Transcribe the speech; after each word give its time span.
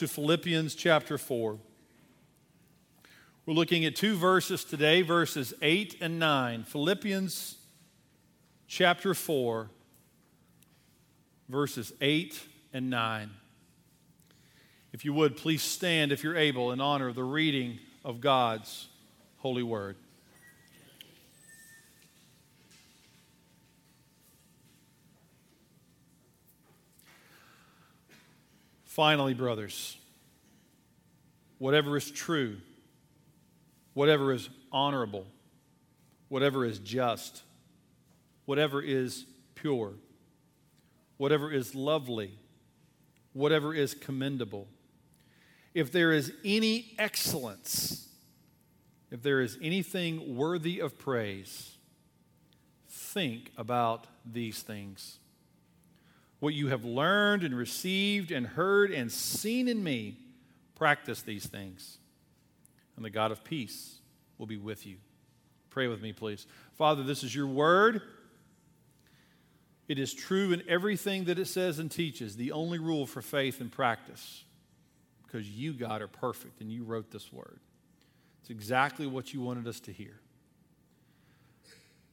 to 0.00 0.08
Philippians 0.08 0.74
chapter 0.74 1.18
4. 1.18 1.58
We're 3.44 3.52
looking 3.52 3.84
at 3.84 3.94
two 3.94 4.16
verses 4.16 4.64
today, 4.64 5.02
verses 5.02 5.52
8 5.60 5.98
and 6.00 6.18
9. 6.18 6.62
Philippians 6.62 7.58
chapter 8.66 9.12
4, 9.12 9.68
verses 11.50 11.92
8 12.00 12.40
and 12.72 12.88
9. 12.88 13.28
If 14.94 15.04
you 15.04 15.12
would, 15.12 15.36
please 15.36 15.60
stand 15.60 16.12
if 16.12 16.24
you're 16.24 16.34
able 16.34 16.72
in 16.72 16.80
honor 16.80 17.08
of 17.08 17.14
the 17.14 17.22
reading 17.22 17.78
of 18.02 18.22
God's 18.22 18.88
holy 19.36 19.62
word. 19.62 19.96
Finally, 29.00 29.32
brothers, 29.32 29.96
whatever 31.56 31.96
is 31.96 32.10
true, 32.10 32.58
whatever 33.94 34.30
is 34.30 34.50
honorable, 34.70 35.26
whatever 36.28 36.66
is 36.66 36.78
just, 36.80 37.42
whatever 38.44 38.82
is 38.82 39.24
pure, 39.54 39.94
whatever 41.16 41.50
is 41.50 41.74
lovely, 41.74 42.30
whatever 43.32 43.72
is 43.72 43.94
commendable, 43.94 44.68
if 45.72 45.90
there 45.90 46.12
is 46.12 46.34
any 46.44 46.92
excellence, 46.98 48.06
if 49.10 49.22
there 49.22 49.40
is 49.40 49.56
anything 49.62 50.36
worthy 50.36 50.78
of 50.78 50.98
praise, 50.98 51.78
think 52.86 53.50
about 53.56 54.06
these 54.30 54.60
things. 54.60 55.19
What 56.40 56.54
you 56.54 56.68
have 56.68 56.84
learned 56.84 57.44
and 57.44 57.56
received 57.56 58.32
and 58.32 58.46
heard 58.46 58.90
and 58.90 59.12
seen 59.12 59.68
in 59.68 59.84
me, 59.84 60.16
practice 60.74 61.22
these 61.22 61.46
things. 61.46 61.98
And 62.96 63.04
the 63.04 63.10
God 63.10 63.30
of 63.30 63.44
peace 63.44 63.98
will 64.38 64.46
be 64.46 64.56
with 64.56 64.86
you. 64.86 64.96
Pray 65.68 65.86
with 65.86 66.02
me, 66.02 66.12
please. 66.12 66.46
Father, 66.72 67.02
this 67.02 67.22
is 67.22 67.34
your 67.34 67.46
word. 67.46 68.02
It 69.86 69.98
is 69.98 70.14
true 70.14 70.52
in 70.52 70.62
everything 70.68 71.24
that 71.24 71.38
it 71.38 71.46
says 71.46 71.78
and 71.78 71.90
teaches, 71.90 72.36
the 72.36 72.52
only 72.52 72.78
rule 72.78 73.06
for 73.06 73.22
faith 73.22 73.60
and 73.60 73.70
practice, 73.70 74.44
because 75.26 75.48
you, 75.50 75.72
God, 75.72 76.00
are 76.00 76.08
perfect 76.08 76.60
and 76.60 76.72
you 76.72 76.84
wrote 76.84 77.10
this 77.10 77.32
word. 77.32 77.60
It's 78.40 78.50
exactly 78.50 79.06
what 79.06 79.34
you 79.34 79.40
wanted 79.40 79.66
us 79.66 79.80
to 79.80 79.92
hear. 79.92 80.20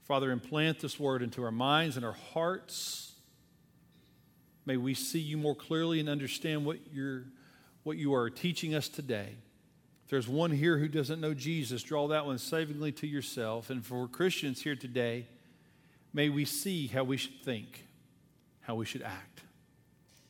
Father, 0.04 0.32
implant 0.32 0.80
this 0.80 1.00
word 1.00 1.22
into 1.22 1.44
our 1.44 1.52
minds 1.52 1.98
and 1.98 2.06
our 2.06 2.16
hearts 2.34 3.14
May 4.68 4.76
we 4.76 4.96
see 4.96 5.20
you 5.20 5.38
more 5.38 5.56
clearly 5.56 6.02
and 6.02 6.10
understand 6.10 6.66
what, 6.66 6.80
you're, 6.94 7.24
what 7.84 7.96
you 7.96 8.14
are 8.14 8.30
teaching 8.30 8.76
us 8.76 8.90
today. 8.90 9.30
If 10.04 10.10
there's 10.10 10.28
one 10.28 10.52
here 10.52 10.78
who 10.78 10.90
doesn't 10.90 11.22
know 11.22 11.34
Jesus, 11.34 11.82
draw 11.82 12.10
that 12.10 12.26
one 12.26 12.38
savingly 12.38 12.92
to 12.92 13.08
yourself. 13.08 13.70
And 13.70 13.86
for 13.86 14.10
Christians 14.10 14.62
here 14.62 14.76
today, 14.76 15.26
may 16.14 16.28
we 16.28 16.44
see 16.44 16.88
how 16.88 17.06
we 17.06 17.16
should 17.16 17.42
think, 17.44 17.88
how 18.60 18.76
we 18.76 18.86
should 18.86 19.04
act. 19.04 19.42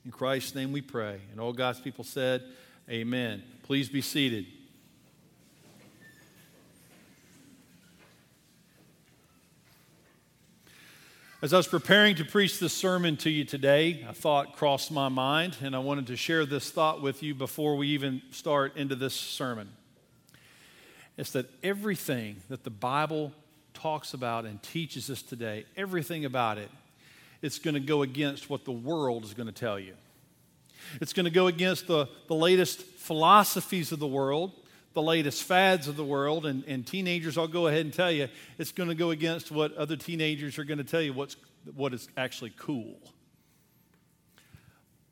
In 0.05 0.11
Christ's 0.11 0.53
name 0.53 0.71
we 0.71 0.81
pray. 0.81 1.19
And 1.31 1.41
all 1.41 1.51
God's 1.51 1.79
people 1.79 2.03
said, 2.03 2.43
Amen. 2.91 3.41
Please 3.63 3.89
be 3.89 4.01
seated. 4.01 4.45
As 11.39 11.53
I 11.53 11.57
was 11.57 11.67
preparing 11.67 12.15
to 12.15 12.25
preach 12.25 12.57
this 12.57 12.73
sermon 12.73 13.15
to 13.17 13.29
you 13.29 13.45
today, 13.45 14.03
a 14.09 14.13
thought 14.13 14.55
crossed 14.55 14.91
my 14.91 15.07
mind, 15.07 15.55
and 15.61 15.75
I 15.75 15.79
wanted 15.79 16.07
to 16.07 16.15
share 16.15 16.47
this 16.47 16.71
thought 16.71 16.99
with 16.99 17.21
you 17.21 17.35
before 17.35 17.75
we 17.75 17.89
even 17.89 18.23
start 18.31 18.75
into 18.75 18.95
this 18.95 19.13
sermon. 19.13 19.69
It's 21.15 21.33
that 21.33 21.45
everything 21.61 22.37
that 22.49 22.63
the 22.63 22.71
Bible 22.71 23.33
talks 23.75 24.15
about 24.15 24.45
and 24.45 24.63
teaches 24.63 25.11
us 25.11 25.21
today, 25.21 25.65
everything 25.75 26.25
about 26.25 26.57
it, 26.57 26.71
it's 27.43 27.59
going 27.59 27.75
to 27.75 27.79
go 27.79 28.01
against 28.01 28.49
what 28.49 28.65
the 28.65 28.71
world 28.71 29.23
is 29.23 29.35
going 29.35 29.45
to 29.45 29.53
tell 29.53 29.77
you. 29.77 29.93
It's 30.99 31.13
going 31.13 31.25
to 31.25 31.29
go 31.29 31.45
against 31.45 31.85
the, 31.85 32.09
the 32.25 32.33
latest 32.33 32.81
philosophies 32.81 33.91
of 33.91 33.99
the 33.99 34.07
world 34.07 34.53
the 34.97 35.01
latest 35.03 35.43
fads 35.43 35.87
of 35.87 35.95
the 35.95 36.03
world, 36.03 36.43
and, 36.47 36.63
and 36.65 36.83
teenagers, 36.83 37.37
I'll 37.37 37.47
go 37.47 37.67
ahead 37.67 37.81
and 37.81 37.93
tell 37.93 38.11
you, 38.11 38.29
it's 38.57 38.71
going 38.71 38.89
to 38.89 38.95
go 38.95 39.11
against 39.11 39.51
what 39.51 39.77
other 39.77 39.95
teenagers 39.95 40.57
are 40.57 40.63
going 40.63 40.79
to 40.79 40.83
tell 40.83 41.03
you 41.03 41.13
what's, 41.13 41.35
what 41.75 41.93
is 41.93 42.09
actually 42.17 42.51
cool. 42.57 42.97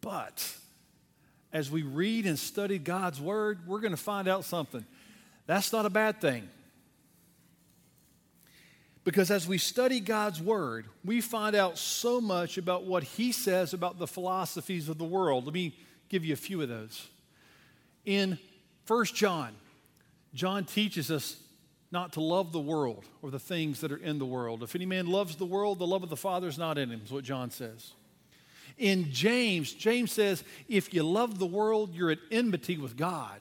But 0.01 0.57
as 1.53 1.69
we 1.69 1.83
read 1.83 2.25
and 2.25 2.39
study 2.39 2.79
God's 2.79 3.21
Word, 3.21 3.67
we're 3.67 3.79
going 3.79 3.91
to 3.91 3.97
find 3.97 4.27
out 4.27 4.43
something. 4.43 4.83
That's 5.45 5.71
not 5.71 5.85
a 5.85 5.91
bad 5.91 6.19
thing. 6.19 6.49
Because 9.03 9.29
as 9.29 9.47
we 9.47 9.59
study 9.59 9.99
God's 9.99 10.41
Word, 10.41 10.87
we 11.03 11.21
find 11.21 11.55
out 11.55 11.77
so 11.77 12.19
much 12.19 12.57
about 12.57 12.85
what 12.85 13.03
He 13.03 13.31
says 13.31 13.75
about 13.75 13.99
the 13.99 14.07
philosophies 14.07 14.89
of 14.89 14.97
the 14.97 15.05
world. 15.05 15.45
Let 15.45 15.53
me 15.53 15.77
give 16.09 16.25
you 16.25 16.33
a 16.33 16.37
few 16.37 16.63
of 16.63 16.69
those. 16.69 17.07
In 18.03 18.39
1 18.87 19.05
John 19.13 19.53
John 20.35 20.65
teaches 20.65 21.09
us 21.09 21.37
not 21.91 22.13
to 22.13 22.21
love 22.21 22.51
the 22.51 22.59
world 22.59 23.05
or 23.21 23.31
the 23.31 23.39
things 23.39 23.79
that 23.81 23.91
are 23.91 23.97
in 23.97 24.19
the 24.19 24.25
world. 24.25 24.61
If 24.61 24.75
any 24.75 24.85
man 24.85 25.07
loves 25.07 25.37
the 25.37 25.45
world, 25.45 25.79
the 25.79 25.87
love 25.87 26.03
of 26.03 26.09
the 26.09 26.17
Father 26.17 26.47
is 26.47 26.57
not 26.57 26.77
in 26.77 26.91
him, 26.91 27.01
is 27.03 27.11
what 27.11 27.23
John 27.23 27.49
says. 27.49 27.93
In 28.77 29.11
James, 29.11 29.71
James 29.71 30.11
says, 30.11 30.43
if 30.67 30.93
you 30.93 31.03
love 31.03 31.39
the 31.39 31.45
world, 31.45 31.93
you're 31.93 32.11
at 32.11 32.19
enmity 32.29 32.77
with 32.77 32.97
God. 32.97 33.39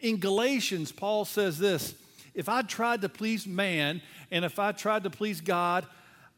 In 0.00 0.18
Galatians, 0.18 0.92
Paul 0.92 1.24
says 1.24 1.58
this 1.58 1.94
if 2.32 2.48
I 2.48 2.62
tried 2.62 3.00
to 3.00 3.08
please 3.08 3.46
man 3.46 4.02
and 4.30 4.44
if 4.44 4.58
I 4.58 4.72
tried 4.72 5.02
to 5.04 5.10
please 5.10 5.40
God, 5.40 5.84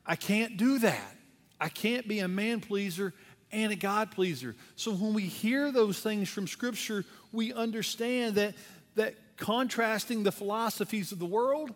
I 0.07 0.17
can't 0.17 0.57
do 0.57 0.79
that. 0.79 1.17
I 1.61 1.69
can't 1.69 2.09
be 2.09 2.21
a 2.21 2.29
man 2.29 2.61
pleaser 2.61 3.13
and 3.51 3.73
a 3.73 3.77
God 3.77 4.11
pleaser. 4.11 4.55
So 4.77 4.93
when 4.93 5.13
we 5.13 5.23
hear 5.23 5.73
those 5.73 6.01
things 6.01 6.29
from 6.29 6.47
Scripture, 6.47 7.05
we 7.33 7.53
understand 7.53 8.37
that 8.37 8.55
that 8.99 9.15
contrasting 9.37 10.23
the 10.23 10.33
philosophies 10.33 11.11
of 11.11 11.19
the 11.19 11.27
world, 11.27 11.75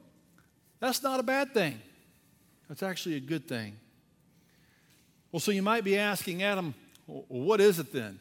that's 0.80 1.02
not 1.02 1.18
a 1.18 1.22
bad 1.22 1.54
thing. 1.54 1.80
That's 2.68 2.82
actually 2.82 3.16
a 3.16 3.20
good 3.20 3.48
thing. 3.48 3.76
Well, 5.30 5.40
so 5.40 5.50
you 5.50 5.62
might 5.62 5.84
be 5.84 5.98
asking, 5.98 6.42
Adam, 6.42 6.74
what 7.06 7.60
is 7.60 7.78
it 7.78 7.92
then? 7.92 8.20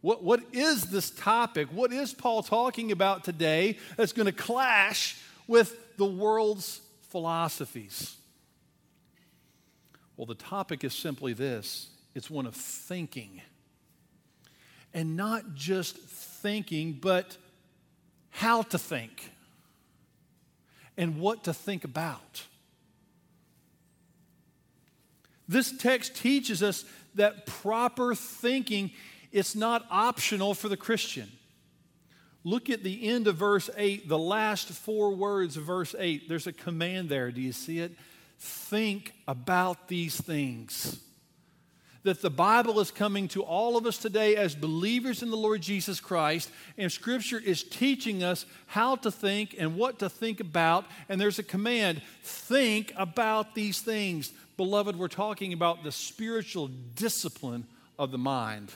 What, 0.00 0.22
what 0.22 0.40
is 0.52 0.84
this 0.90 1.10
topic? 1.10 1.68
What 1.70 1.92
is 1.92 2.12
Paul 2.12 2.42
talking 2.42 2.92
about 2.92 3.24
today 3.24 3.78
that's 3.96 4.12
going 4.12 4.26
to 4.26 4.32
clash 4.32 5.16
with 5.46 5.96
the 5.96 6.04
world's 6.04 6.80
philosophies? 7.08 8.16
Well, 10.16 10.26
the 10.26 10.34
topic 10.34 10.84
is 10.84 10.92
simply 10.92 11.32
this 11.32 11.88
it's 12.14 12.30
one 12.30 12.46
of 12.46 12.54
thinking. 12.54 13.40
And 14.92 15.16
not 15.16 15.54
just 15.54 15.96
thinking, 15.96 16.98
but 17.00 17.36
how 18.34 18.62
to 18.62 18.76
think 18.76 19.30
and 20.96 21.20
what 21.20 21.44
to 21.44 21.54
think 21.54 21.84
about. 21.84 22.42
This 25.46 25.70
text 25.76 26.16
teaches 26.16 26.60
us 26.60 26.84
that 27.14 27.46
proper 27.46 28.12
thinking 28.14 28.90
is 29.30 29.54
not 29.54 29.86
optional 29.88 30.52
for 30.52 30.68
the 30.68 30.76
Christian. 30.76 31.30
Look 32.42 32.70
at 32.70 32.82
the 32.82 33.08
end 33.08 33.28
of 33.28 33.36
verse 33.36 33.70
8, 33.76 34.08
the 34.08 34.18
last 34.18 34.68
four 34.68 35.14
words 35.14 35.56
of 35.56 35.62
verse 35.62 35.94
8. 35.96 36.28
There's 36.28 36.48
a 36.48 36.52
command 36.52 37.08
there. 37.08 37.30
Do 37.30 37.40
you 37.40 37.52
see 37.52 37.78
it? 37.78 37.92
Think 38.38 39.14
about 39.28 39.86
these 39.86 40.20
things 40.20 40.98
that 42.04 42.20
the 42.20 42.30
Bible 42.30 42.80
is 42.80 42.90
coming 42.90 43.28
to 43.28 43.42
all 43.42 43.76
of 43.78 43.86
us 43.86 43.96
today 43.96 44.36
as 44.36 44.54
believers 44.54 45.22
in 45.22 45.30
the 45.30 45.36
Lord 45.36 45.62
Jesus 45.62 46.00
Christ, 46.00 46.50
and 46.76 46.92
Scripture 46.92 47.40
is 47.40 47.62
teaching 47.62 48.22
us 48.22 48.44
how 48.66 48.96
to 48.96 49.10
think 49.10 49.56
and 49.58 49.74
what 49.76 49.98
to 49.98 50.10
think 50.10 50.38
about. 50.38 50.84
And 51.08 51.18
there's 51.18 51.38
a 51.38 51.42
command 51.42 52.02
think 52.22 52.92
about 52.96 53.54
these 53.54 53.80
things. 53.80 54.32
Beloved, 54.58 54.96
we're 54.96 55.08
talking 55.08 55.54
about 55.54 55.82
the 55.82 55.90
spiritual 55.90 56.68
discipline 56.94 57.66
of 57.98 58.10
the 58.10 58.18
mind. 58.18 58.70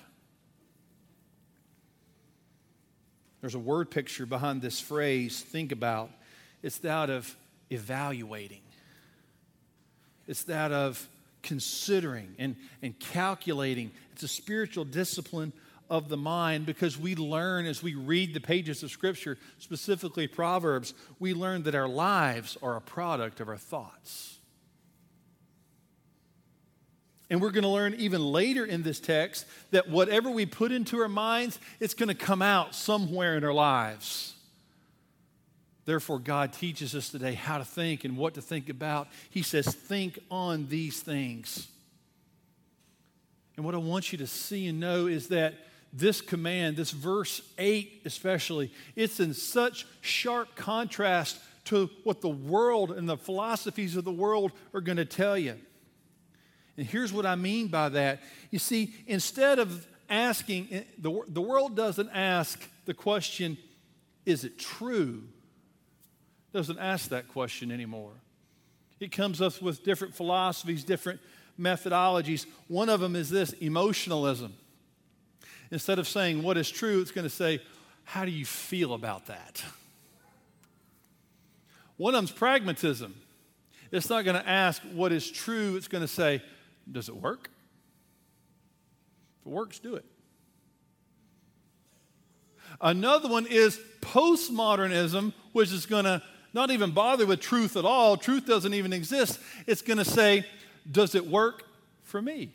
There's 3.42 3.54
a 3.54 3.60
word 3.60 3.90
picture 3.90 4.26
behind 4.26 4.62
this 4.62 4.80
phrase, 4.80 5.40
think 5.40 5.70
about. 5.70 6.10
It's 6.62 6.78
that 6.78 7.10
of 7.10 7.36
evaluating, 7.70 8.62
it's 10.26 10.44
that 10.44 10.72
of 10.72 11.06
considering 11.43 12.35
and, 12.38 12.56
and 12.82 12.99
calculating. 12.99 13.90
It's 14.12 14.23
a 14.23 14.29
spiritual 14.29 14.85
discipline 14.85 15.52
of 15.90 16.08
the 16.08 16.17
mind 16.17 16.67
because 16.67 16.99
we 16.99 17.14
learn 17.14 17.67
as 17.67 17.82
we 17.82 17.94
read 17.94 18.35
the 18.35 18.40
pages 18.40 18.82
of 18.82 18.90
Scripture, 18.90 19.38
specifically 19.58 20.26
Proverbs, 20.26 20.94
we 21.19 21.35
learn 21.35 21.62
that 21.64 21.75
our 21.75 21.88
lives 21.88 22.58
are 22.62 22.76
a 22.76 22.81
product 22.81 23.40
of 23.40 23.49
our 23.49 23.56
thoughts. 23.56 24.38
And 27.31 27.43
we're 27.43 27.50
going 27.50 27.64
to 27.64 27.69
learn 27.69 27.94
even 27.94 28.25
later 28.25 28.64
in 28.64 28.82
this 28.82 29.00
text 29.00 29.46
that 29.70 29.88
whatever 29.88 30.31
we 30.31 30.46
put 30.46 30.73
into 30.73 30.99
our 30.99 31.08
minds, 31.08 31.58
it's 31.79 31.94
going 31.94 32.08
to 32.08 32.14
come 32.14 32.40
out 32.40 32.75
somewhere 32.75 33.37
in 33.37 33.44
our 33.44 33.52
lives. 33.52 34.35
Therefore, 35.88 36.19
God 36.19 36.52
teaches 36.52 36.94
us 36.94 37.08
today 37.08 37.32
how 37.32 37.56
to 37.56 37.64
think 37.64 38.05
and 38.05 38.19
what 38.19 38.35
to 38.35 38.43
think 38.43 38.69
about. 38.69 39.08
He 39.31 39.40
says, 39.40 39.75
Think 39.75 40.19
on 40.31 40.69
these 40.69 41.00
things. 41.00 41.67
And 43.56 43.64
what 43.64 43.75
I 43.75 43.79
want 43.79 44.12
you 44.12 44.19
to 44.19 44.26
see 44.26 44.67
and 44.67 44.81
know 44.81 45.06
is 45.06 45.29
that 45.29 45.55
this 45.90 46.20
command, 46.20 46.76
this 46.76 46.90
verse 46.90 47.40
8 47.56 48.02
especially, 48.05 48.70
it's 48.96 49.19
in 49.19 49.32
such 49.32 49.87
sharp 50.02 50.55
contrast 50.56 51.38
to 51.64 51.88
what 52.05 52.20
the 52.20 52.29
world 52.29 52.93
and 52.93 53.08
the 53.08 53.17
philosophies 53.17 53.96
of 53.96 54.05
the 54.05 54.12
world 54.12 54.52
are 54.75 54.82
going 54.82 54.99
to 54.99 55.06
tell 55.06 55.38
you. 55.38 55.56
And 56.76 56.87
here's 56.87 57.14
what 57.14 57.25
I 57.25 57.35
mean 57.35 57.69
by 57.69 57.88
that. 57.88 58.20
You 58.50 58.58
see, 58.58 58.93
instead 59.06 59.58
of 59.58 59.87
asking, 60.11 60.69
eh, 60.70 60.82
the, 60.99 61.23
the 61.29 61.40
world 61.40 61.76
doesn't 61.76 62.11
ask 62.11 62.62
the 62.85 62.93
question, 62.93 63.56
is 64.26 64.44
it 64.44 64.58
true? 64.58 65.23
Doesn't 66.58 66.81
ask 66.81 67.10
that 67.10 67.28
question 67.28 67.70
anymore. 67.70 68.10
It 68.99 69.12
comes 69.12 69.40
up 69.40 69.62
with 69.62 69.84
different 69.84 70.12
philosophies, 70.12 70.82
different 70.82 71.20
methodologies. 71.56 72.46
One 72.66 72.88
of 72.88 72.99
them 72.99 73.14
is 73.14 73.31
this 73.31 73.52
emotionalism. 73.52 74.55
Instead 75.70 76.00
of 76.00 76.08
saying 76.08 76.43
what 76.43 76.56
is 76.56 76.69
true, 76.69 77.00
it's 77.00 77.12
going 77.12 77.22
to 77.22 77.31
say, 77.31 77.60
how 78.02 78.25
do 78.25 78.32
you 78.32 78.44
feel 78.44 78.93
about 78.93 79.26
that? 79.26 79.62
One 81.96 82.12
of 82.16 82.19
them's 82.19 82.32
pragmatism. 82.32 83.14
It's 83.93 84.11
not 84.11 84.25
going 84.25 84.34
to 84.34 84.49
ask 84.49 84.82
what 84.93 85.12
is 85.12 85.31
true, 85.31 85.76
it's 85.76 85.87
going 85.87 86.02
to 86.02 86.08
say, 86.08 86.43
does 86.90 87.08
it 87.08 87.14
work? 87.14 87.50
If 89.43 89.46
it 89.46 89.50
works, 89.50 89.78
do 89.78 89.94
it. 89.94 90.04
Another 92.81 93.28
one 93.28 93.46
is 93.46 93.78
postmodernism, 94.00 95.32
which 95.52 95.72
is 95.72 95.87
going 95.87 96.04
to 96.04 96.20
not 96.52 96.70
even 96.70 96.92
bother 96.92 97.26
with 97.26 97.40
truth 97.40 97.76
at 97.76 97.84
all. 97.84 98.16
Truth 98.16 98.46
doesn't 98.46 98.74
even 98.74 98.92
exist. 98.92 99.38
It's 99.66 99.82
going 99.82 99.98
to 99.98 100.04
say, 100.04 100.46
Does 100.90 101.14
it 101.14 101.26
work 101.26 101.64
for 102.02 102.20
me? 102.22 102.52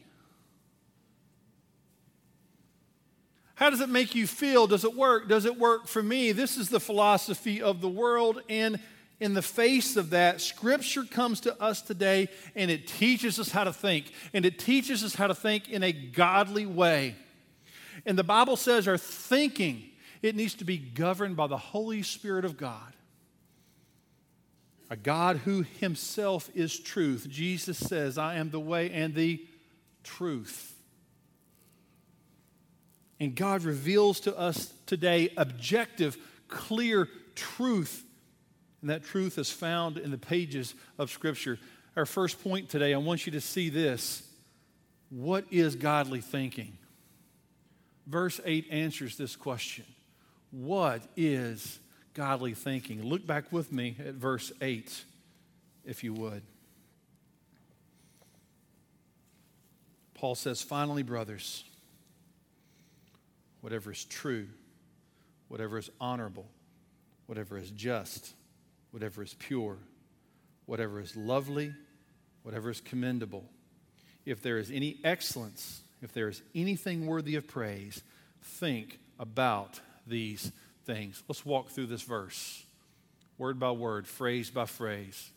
How 3.55 3.69
does 3.69 3.81
it 3.81 3.89
make 3.89 4.15
you 4.15 4.27
feel? 4.27 4.67
Does 4.67 4.83
it 4.83 4.95
work? 4.95 5.29
Does 5.29 5.45
it 5.45 5.57
work 5.57 5.87
for 5.87 6.01
me? 6.01 6.31
This 6.31 6.57
is 6.57 6.69
the 6.69 6.79
philosophy 6.79 7.61
of 7.61 7.81
the 7.81 7.89
world, 7.89 8.41
and 8.49 8.79
in 9.19 9.33
the 9.33 9.41
face 9.41 9.95
of 9.95 10.09
that, 10.09 10.41
Scripture 10.41 11.05
comes 11.05 11.39
to 11.41 11.61
us 11.61 11.81
today 11.81 12.27
and 12.55 12.69
it 12.69 12.87
teaches 12.87 13.39
us 13.39 13.51
how 13.51 13.63
to 13.63 13.71
think. 13.71 14.11
And 14.33 14.45
it 14.45 14.59
teaches 14.59 15.01
us 15.01 15.15
how 15.15 15.27
to 15.27 15.35
think 15.35 15.69
in 15.69 15.81
a 15.81 15.93
godly 15.93 16.65
way. 16.65 17.15
And 18.05 18.17
the 18.17 18.23
Bible 18.25 18.57
says 18.57 18.85
our 18.85 18.97
thinking, 18.97 19.85
it 20.21 20.35
needs 20.35 20.55
to 20.55 20.65
be 20.65 20.77
governed 20.77 21.37
by 21.37 21.47
the 21.47 21.57
Holy 21.57 22.03
Spirit 22.03 22.43
of 22.43 22.57
God. 22.57 22.93
A 24.89 24.95
God 24.95 25.37
who 25.37 25.63
himself 25.79 26.49
is 26.53 26.79
truth. 26.79 27.27
Jesus 27.29 27.77
says, 27.77 28.17
I 28.17 28.35
am 28.35 28.51
the 28.51 28.59
way 28.59 28.91
and 28.91 29.15
the 29.15 29.45
truth. 30.03 30.75
And 33.19 33.35
God 33.35 33.63
reveals 33.63 34.19
to 34.21 34.37
us 34.37 34.73
today 34.85 35.31
objective, 35.37 36.17
clear 36.47 37.07
truth 37.35 38.03
and 38.83 38.89
that 38.89 39.05
truth 39.05 39.37
is 39.37 39.49
found 39.49 39.97
in 39.97 40.11
the 40.11 40.17
pages 40.17 40.75
of 40.99 41.09
Scripture. 41.09 41.57
Our 41.95 42.05
first 42.05 42.43
point 42.43 42.67
today, 42.67 42.93
I 42.93 42.97
want 42.97 43.25
you 43.25 43.31
to 43.31 43.39
see 43.39 43.69
this. 43.69 44.27
What 45.09 45.45
is 45.51 45.77
godly 45.77 46.19
thinking? 46.19 46.77
Verse 48.05 48.41
8 48.43 48.67
answers 48.69 49.15
this 49.15 49.37
question 49.37 49.85
What 50.51 51.01
is 51.15 51.79
godly 52.13 52.53
thinking? 52.53 53.03
Look 53.03 53.25
back 53.25 53.51
with 53.51 53.71
me 53.71 53.95
at 53.99 54.15
verse 54.15 54.51
8, 54.61 55.03
if 55.85 56.03
you 56.03 56.13
would. 56.13 56.43
Paul 60.13 60.35
says, 60.35 60.61
Finally, 60.61 61.03
brothers, 61.03 61.63
whatever 63.61 63.91
is 63.91 64.05
true, 64.05 64.47
whatever 65.47 65.77
is 65.77 65.89
honorable, 65.99 66.47
whatever 67.25 67.57
is 67.57 67.69
just, 67.71 68.33
whatever 68.91 69.23
is 69.23 69.33
pure, 69.33 69.77
whatever 70.65 70.99
is 70.99 71.15
lovely, 71.15 71.73
whatever 72.43 72.69
is 72.69 72.79
commendable. 72.79 73.43
If 74.25 74.41
there 74.41 74.57
is 74.57 74.71
any 74.71 74.97
excellence, 75.03 75.81
if 76.01 76.13
there 76.13 76.29
is 76.29 76.41
anything 76.55 77.05
worthy 77.05 77.35
of 77.35 77.47
praise, 77.47 78.01
think 78.41 78.99
about 79.19 79.79
these 80.07 80.51
things. 80.85 81.23
Let's 81.27 81.45
walk 81.45 81.69
through 81.69 81.87
this 81.87 82.01
verse, 82.01 82.63
word 83.37 83.59
by 83.59 83.71
word, 83.71 84.07
phrase 84.07 84.49
by 84.49 84.65
phrase. 84.65 85.31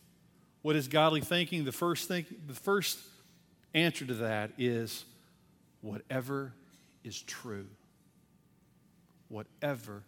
What 0.61 0.75
is 0.75 0.87
godly 0.87 1.21
thinking? 1.21 1.65
The 1.65 1.71
first 1.71 2.07
thing, 2.07 2.25
the 2.45 2.53
first 2.53 2.99
answer 3.73 4.05
to 4.05 4.13
that 4.15 4.51
is 4.57 5.05
whatever 5.81 6.53
is 7.03 7.21
true. 7.21 7.67
Whatever 9.29 10.03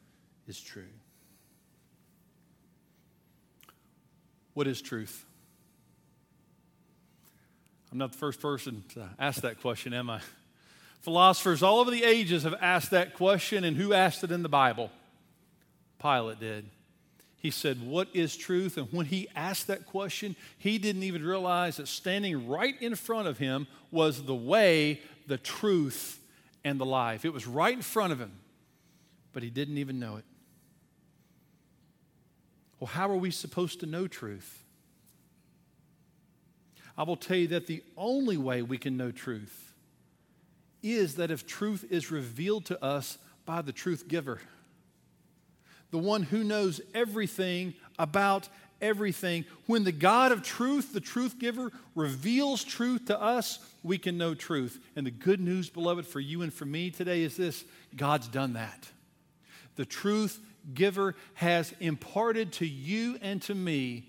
is 0.48 0.60
true. 0.60 0.84
What 4.54 4.68
is 4.68 4.82
truth? 4.82 5.26
I'm 7.92 7.98
not 7.98 8.12
the 8.12 8.18
first 8.18 8.42
person 8.42 8.84
to 8.94 9.10
ask 9.18 9.42
that 9.42 9.62
question, 9.62 9.94
am 9.94 10.10
I? 10.10 10.22
Philosophers 11.02 11.64
all 11.64 11.80
over 11.80 11.90
the 11.90 12.04
ages 12.04 12.44
have 12.44 12.56
asked 12.60 12.92
that 12.92 13.14
question, 13.14 13.64
and 13.64 13.78
who 13.78 13.94
asked 13.94 14.24
it 14.24 14.32
in 14.32 14.44
the 14.44 14.50
Bible? 14.50 14.92
Pilate 16.02 16.40
did. 16.40 16.66
He 17.38 17.52
said, 17.52 17.82
What 17.82 18.10
is 18.14 18.36
truth? 18.36 18.78
And 18.78 18.88
when 18.92 19.06
he 19.06 19.28
asked 19.36 19.68
that 19.68 19.86
question, 19.86 20.36
he 20.58 20.78
didn't 20.78 21.04
even 21.04 21.24
realize 21.24 21.78
that 21.78 21.88
standing 21.88 22.48
right 22.48 22.80
in 22.82 22.96
front 22.96 23.28
of 23.28 23.38
him 23.38 23.68
was 23.92 24.24
the 24.24 24.36
way, 24.36 25.02
the 25.28 25.38
truth, 25.38 26.20
and 26.64 26.80
the 26.80 26.86
life. 26.86 27.24
It 27.24 27.34
was 27.34 27.48
right 27.48 27.74
in 27.74 27.82
front 27.82 28.12
of 28.12 28.20
him, 28.20 28.32
but 29.32 29.44
he 29.44 29.50
didn't 29.50 29.78
even 29.78 30.00
know 30.00 30.18
it. 30.18 30.26
Well, 32.80 32.88
how 32.88 33.10
are 33.10 33.18
we 33.18 33.32
supposed 33.32 33.82
to 33.82 33.86
know 33.86 34.08
truth? 34.08 34.64
I 36.98 37.04
will 37.04 37.18
tell 37.18 37.38
you 37.38 37.48
that 37.48 37.68
the 37.68 37.84
only 37.96 38.38
way 38.38 38.62
we 38.62 38.78
can 38.78 38.98
know 38.98 39.12
truth 39.12 39.74
is 40.82 41.16
that 41.16 41.32
if 41.32 41.48
truth 41.48 41.86
is 41.90 42.12
revealed 42.12 42.66
to 42.66 42.84
us 42.84 43.18
by 43.46 43.62
the 43.62 43.72
truth 43.72 44.08
giver, 44.08 44.42
the 45.92 45.98
one 45.98 46.24
who 46.24 46.44
knows 46.44 46.82
everything 46.94 47.74
about 47.98 48.48
everything. 48.82 49.46
When 49.66 49.84
the 49.84 49.92
God 49.92 50.32
of 50.32 50.44
truth, 50.44 50.94
the 50.94 51.02
truth 51.02 51.40
giver, 51.40 51.72
reveals 51.96 52.64
truth 52.64 53.06
to 53.06 53.20
us, 53.20 53.60
we 53.84 53.98
can 53.98 54.18
know 54.18 54.34
truth. 54.34 54.80
And 54.96 55.06
the 55.06 55.12
good 55.12 55.40
news, 55.40 55.70
beloved, 55.70 56.06
for 56.06 56.20
you 56.20 56.42
and 56.42 56.54
for 56.54 56.66
me 56.66 56.92
today 56.92 57.24
is 57.24 57.38
this 57.38 57.64
God's 57.96 58.28
done 58.28 58.54
that. 58.54 58.90
The 59.76 59.86
truth 59.86 60.40
giver 60.74 61.16
has 61.36 61.74
imparted 61.80 62.54
to 62.54 62.68
you 62.68 63.18
and 63.22 63.42
to 63.44 63.56
me 63.56 64.06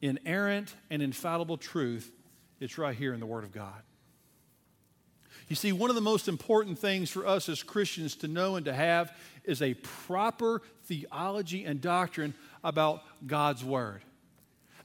inerrant 0.00 0.74
and 0.90 1.02
infallible 1.02 1.56
truth. 1.56 2.10
It's 2.60 2.78
right 2.78 2.96
here 2.96 3.12
in 3.12 3.20
the 3.20 3.26
Word 3.26 3.44
of 3.44 3.52
God. 3.52 3.82
You 5.48 5.56
see, 5.56 5.72
one 5.72 5.90
of 5.90 5.96
the 5.96 6.02
most 6.02 6.26
important 6.26 6.78
things 6.78 7.08
for 7.10 7.26
us 7.26 7.48
as 7.48 7.62
Christians 7.62 8.16
to 8.16 8.28
know 8.28 8.56
and 8.56 8.66
to 8.66 8.72
have 8.72 9.12
is 9.44 9.62
a 9.62 9.74
proper 9.74 10.60
theology 10.86 11.64
and 11.64 11.80
doctrine 11.80 12.34
about 12.64 13.02
God's 13.26 13.64
Word. 13.64 14.02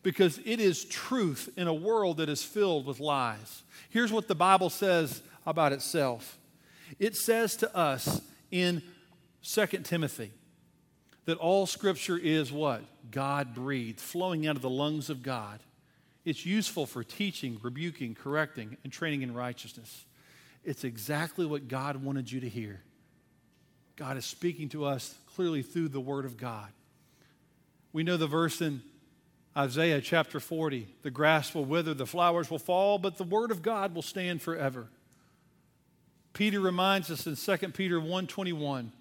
Because 0.03 0.39
it 0.46 0.60
is 0.60 0.86
truth 0.86 1.50
in 1.58 1.67
a 1.67 1.74
world 1.74 2.17
that 2.17 2.29
is 2.29 2.43
filled 2.43 2.86
with 2.86 3.00
lies. 3.00 3.63
Here's 3.89 4.12
what 4.12 4.27
the 4.27 4.36
Bible 4.36 4.70
says 4.70 5.22
about 5.46 5.74
itself 5.74 6.38
it 7.00 7.15
says 7.15 7.55
to 7.58 7.75
us 7.75 8.22
in 8.51 8.81
2 9.43 9.65
Timothy 9.84 10.31
that 11.25 11.38
all 11.38 11.65
scripture 11.65 12.17
is 12.17 12.51
what? 12.51 12.84
God 13.12 13.53
breathed, 13.53 14.00
flowing 14.00 14.48
out 14.48 14.55
of 14.55 14.62
the 14.62 14.70
lungs 14.70 15.10
of 15.10 15.24
God. 15.24 15.60
It's 16.25 16.46
useful 16.46 16.86
for 16.86 17.03
teaching, 17.03 17.60
rebuking, 17.62 18.15
correcting, 18.15 18.77
and 18.84 18.91
training 18.91 19.22
in 19.22 19.34
righteousness. 19.34 20.05
It's 20.63 20.84
exactly 20.84 21.46
what 21.46 21.67
God 21.67 21.98
wanted 21.98 22.31
you 22.31 22.39
to 22.41 22.50
hear. 22.50 22.81
God 24.01 24.17
is 24.17 24.25
speaking 24.25 24.67
to 24.70 24.86
us 24.86 25.13
clearly 25.36 25.62
through 25.62 25.89
the 25.89 26.00
Word 26.00 26.25
of 26.25 26.36
God. 26.36 26.70
We 27.93 28.01
know 28.01 28.17
the 28.17 28.25
verse 28.25 28.60
in 28.60 28.81
Isaiah 29.55 30.01
chapter 30.01 30.39
40 30.39 30.88
the 31.03 31.12
grass 31.12 31.53
will 31.53 31.65
wither, 31.65 31.93
the 31.93 32.08
flowers 32.08 32.50
will 32.50 32.58
fall, 32.58 32.98
but 32.98 33.17
the 33.17 33.24
Word 33.24 33.51
of 33.51 33.62
God 33.62 33.93
will 33.93 34.01
stand 34.01 34.41
forever. 34.41 34.88
Peter 36.34 36.60
reminds 36.60 37.12
us 37.12 37.27
in 37.27 37.36
2 37.36 37.75
Peter 37.75 38.00
1:21 38.01 38.91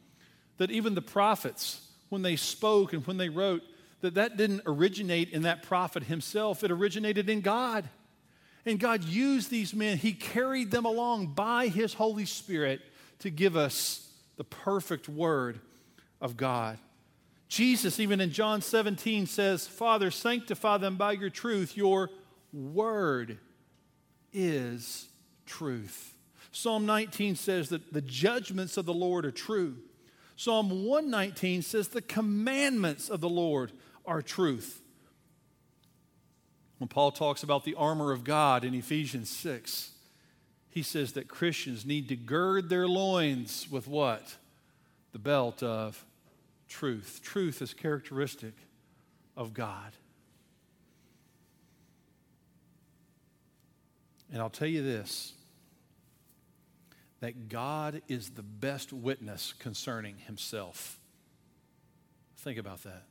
that 0.58 0.70
even 0.70 0.94
the 0.94 1.00
prophets 1.00 1.80
when 2.10 2.20
they 2.20 2.36
spoke 2.36 2.92
and 2.92 3.06
when 3.06 3.16
they 3.16 3.30
wrote, 3.30 3.62
that 4.02 4.12
that 4.16 4.36
didn't 4.36 4.60
originate 4.66 5.30
in 5.30 5.44
that 5.44 5.62
prophet 5.62 6.02
himself. 6.02 6.62
It 6.62 6.70
originated 6.70 7.30
in 7.30 7.40
God. 7.40 7.88
And 8.66 8.78
God 8.78 9.02
used 9.04 9.48
these 9.48 9.72
men, 9.72 9.96
He 9.96 10.12
carried 10.12 10.70
them 10.70 10.84
along 10.84 11.28
by 11.28 11.68
His 11.68 11.94
Holy 11.94 12.26
Spirit 12.26 12.82
to 13.20 13.30
give 13.30 13.56
us 13.56 14.09
the 14.40 14.44
perfect 14.44 15.06
Word 15.06 15.60
of 16.18 16.38
God. 16.38 16.78
Jesus, 17.46 18.00
even 18.00 18.22
in 18.22 18.32
John 18.32 18.62
17, 18.62 19.26
says, 19.26 19.66
Father, 19.66 20.10
sanctify 20.10 20.78
them 20.78 20.96
by 20.96 21.12
your 21.12 21.28
truth. 21.28 21.76
Your 21.76 22.08
Word 22.50 23.36
is 24.32 25.10
truth. 25.44 26.14
Psalm 26.52 26.86
19 26.86 27.36
says 27.36 27.68
that 27.68 27.92
the 27.92 28.00
judgments 28.00 28.78
of 28.78 28.86
the 28.86 28.94
Lord 28.94 29.26
are 29.26 29.30
true. 29.30 29.76
Psalm 30.36 30.86
119 30.86 31.60
says 31.60 31.88
the 31.88 32.00
commandments 32.00 33.10
of 33.10 33.20
the 33.20 33.28
Lord 33.28 33.72
are 34.06 34.22
truth. 34.22 34.80
When 36.78 36.88
Paul 36.88 37.12
talks 37.12 37.42
about 37.42 37.64
the 37.64 37.74
armor 37.74 38.10
of 38.10 38.24
God 38.24 38.64
in 38.64 38.72
Ephesians 38.72 39.28
6, 39.28 39.90
he 40.70 40.82
says 40.82 41.12
that 41.12 41.28
Christians 41.28 41.84
need 41.84 42.08
to 42.08 42.16
gird 42.16 42.68
their 42.68 42.86
loins 42.86 43.66
with 43.70 43.86
what? 43.86 44.36
The 45.12 45.18
belt 45.18 45.62
of 45.62 46.04
truth. 46.68 47.20
Truth 47.22 47.60
is 47.60 47.74
characteristic 47.74 48.54
of 49.36 49.52
God. 49.52 49.92
And 54.32 54.40
I'll 54.40 54.50
tell 54.50 54.68
you 54.68 54.82
this 54.82 55.34
that 57.20 57.50
God 57.50 58.00
is 58.08 58.30
the 58.30 58.42
best 58.42 58.94
witness 58.94 59.52
concerning 59.58 60.16
himself. 60.26 60.98
Think 62.38 62.58
about 62.58 62.82
that. 62.84 63.02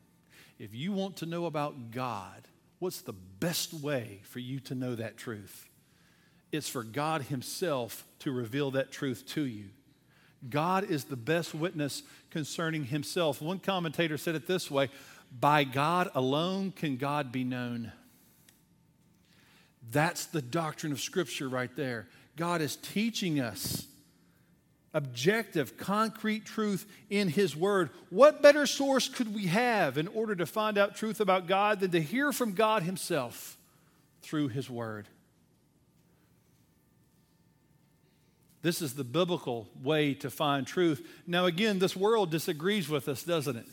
If 0.58 0.74
you 0.74 0.92
want 0.92 1.18
to 1.18 1.28
know 1.28 1.46
about 1.46 1.92
God, 1.92 2.48
What's 2.80 3.01
the 3.01 3.13
best 3.13 3.74
way 3.74 4.22
for 4.24 4.39
you 4.39 4.62
to 4.62 4.75
know 4.75 4.96
that 4.96 5.18
truth? 5.18 5.68
It's 6.51 6.70
for 6.70 6.84
God 6.84 7.24
Himself 7.24 8.06
to 8.20 8.32
reveal 8.32 8.72
that 8.72 8.91
truth 8.91 9.25
to 9.29 9.44
you. 9.44 9.65
God 10.50 10.89
is 10.89 11.06
the 11.06 11.18
best 11.18 11.53
witness 11.53 12.03
concerning 12.29 12.86
Himself. 12.86 13.41
One 13.41 13.60
commentator 13.60 14.18
said 14.18 14.36
it 14.36 14.48
this 14.48 14.72
way 14.72 14.89
By 15.38 15.63
God 15.63 16.10
alone 16.15 16.72
can 16.72 16.98
God 16.98 17.32
be 17.32 17.44
known. 17.44 17.91
That's 19.91 20.25
the 20.25 20.41
doctrine 20.41 20.91
of 20.91 21.00
Scripture 21.00 21.50
right 21.50 21.75
there. 21.75 22.08
God 22.36 22.62
is 22.62 22.75
teaching 22.77 23.39
us 23.39 23.88
objective, 24.94 25.77
concrete 25.77 26.46
truth 26.46 26.86
in 27.10 27.27
His 27.27 27.56
Word. 27.56 27.89
What 28.10 28.41
better 28.41 28.65
source 28.65 29.08
could 29.08 29.34
we 29.34 29.48
have 29.48 29.98
in 29.98 30.08
order 30.08 30.36
to 30.36 30.46
find 30.46 30.77
out 30.77 30.96
truth 30.96 31.20
about 31.20 31.48
God 31.48 31.79
than 31.79 31.91
to 31.91 32.01
hear 32.01 32.32
from 32.32 32.53
God 32.53 32.84
Himself 32.84 33.58
through 34.22 34.50
His 34.50 34.70
Word? 34.70 35.08
This 38.62 38.82
is 38.82 38.94
the 38.94 39.04
biblical 39.04 39.68
way 39.82 40.13
to 40.16 40.30
find 40.30 40.68
truth. 40.68 41.08
Now, 41.25 41.46
again, 41.46 41.80
this 41.80 41.96
world 41.96 42.30
disagrees 42.30 42.89
with 42.89 43.08
us, 43.08 43.24
doesn't 43.24 43.56
it? 43.56 43.68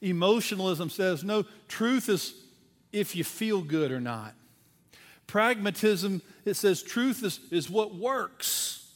Emotionalism 0.00 0.88
says, 0.88 1.22
no, 1.22 1.44
truth 1.68 2.08
is 2.08 2.34
if 2.92 3.14
you 3.14 3.22
feel 3.22 3.60
good 3.60 3.92
or 3.92 4.00
not. 4.00 4.34
Pragmatism, 5.26 6.22
it 6.44 6.54
says 6.54 6.82
truth 6.82 7.22
is, 7.22 7.38
is 7.50 7.68
what 7.68 7.94
works. 7.94 8.90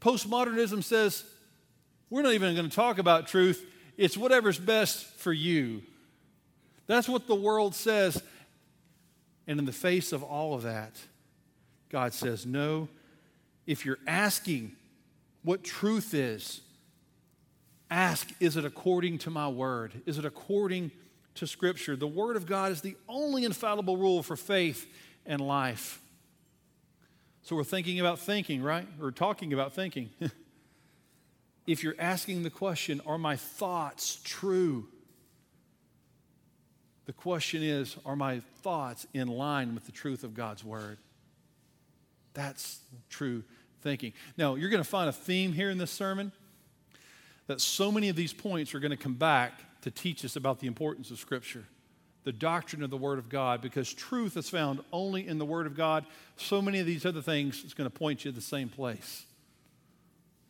Postmodernism 0.00 0.82
says 0.82 1.24
we're 2.10 2.22
not 2.22 2.32
even 2.32 2.54
going 2.54 2.68
to 2.68 2.74
talk 2.74 2.98
about 2.98 3.26
truth, 3.26 3.66
it's 3.96 4.16
whatever's 4.16 4.58
best 4.58 5.04
for 5.04 5.32
you. 5.32 5.82
That's 6.86 7.08
what 7.08 7.26
the 7.26 7.34
world 7.34 7.74
says. 7.74 8.22
And 9.46 9.58
in 9.58 9.64
the 9.64 9.72
face 9.72 10.12
of 10.12 10.22
all 10.22 10.54
of 10.54 10.62
that, 10.62 10.94
God 11.90 12.12
says, 12.14 12.46
No, 12.46 12.88
if 13.66 13.84
you're 13.84 13.98
asking 14.06 14.72
what 15.42 15.64
truth 15.64 16.14
is, 16.14 16.60
ask, 17.90 18.30
is 18.40 18.56
it 18.56 18.64
according 18.64 19.18
to 19.18 19.30
my 19.30 19.48
word? 19.48 19.92
Is 20.06 20.18
it 20.18 20.24
according 20.24 20.90
to 21.34 21.46
Scripture? 21.46 21.96
The 21.96 22.06
Word 22.06 22.36
of 22.36 22.46
God 22.46 22.72
is 22.72 22.80
the 22.80 22.96
only 23.08 23.44
infallible 23.44 23.96
rule 23.96 24.22
for 24.22 24.36
faith 24.36 24.86
and 25.26 25.40
life. 25.40 26.00
So 27.42 27.56
we're 27.56 27.64
thinking 27.64 27.98
about 27.98 28.18
thinking, 28.18 28.62
right? 28.62 28.86
We're 28.98 29.10
talking 29.10 29.52
about 29.52 29.72
thinking. 29.72 30.10
if 31.66 31.82
you're 31.82 31.96
asking 31.98 32.44
the 32.44 32.50
question, 32.50 33.00
are 33.04 33.18
my 33.18 33.36
thoughts 33.36 34.20
true? 34.22 34.86
The 37.06 37.12
question 37.12 37.62
is, 37.62 37.96
are 38.06 38.14
my 38.14 38.40
thoughts 38.62 39.06
in 39.12 39.26
line 39.26 39.74
with 39.74 39.86
the 39.86 39.92
truth 39.92 40.22
of 40.22 40.34
God's 40.34 40.62
word? 40.64 40.98
That's 42.34 42.80
true 43.10 43.44
thinking. 43.82 44.12
Now, 44.36 44.54
you're 44.54 44.70
going 44.70 44.82
to 44.82 44.88
find 44.88 45.08
a 45.08 45.12
theme 45.12 45.52
here 45.52 45.70
in 45.70 45.78
this 45.78 45.90
sermon 45.90 46.32
that 47.48 47.60
so 47.60 47.90
many 47.90 48.08
of 48.08 48.16
these 48.16 48.32
points 48.32 48.74
are 48.74 48.80
going 48.80 48.92
to 48.92 48.96
come 48.96 49.14
back 49.14 49.52
to 49.82 49.90
teach 49.90 50.24
us 50.24 50.36
about 50.36 50.60
the 50.60 50.66
importance 50.66 51.10
of 51.10 51.18
Scripture 51.18 51.64
the 52.24 52.32
doctrine 52.32 52.82
of 52.82 52.90
the 52.90 52.96
Word 52.96 53.18
of 53.18 53.28
God 53.28 53.60
because 53.60 53.92
truth 53.92 54.36
is 54.36 54.48
found 54.48 54.80
only 54.92 55.26
in 55.26 55.38
the 55.38 55.44
Word 55.44 55.66
of 55.66 55.76
God. 55.76 56.06
So 56.36 56.62
many 56.62 56.78
of 56.78 56.86
these 56.86 57.04
other 57.04 57.22
things 57.22 57.64
is 57.64 57.74
going 57.74 57.90
to 57.90 57.96
point 57.98 58.24
you 58.24 58.30
to 58.30 58.34
the 58.34 58.40
same 58.40 58.68
place. 58.68 59.26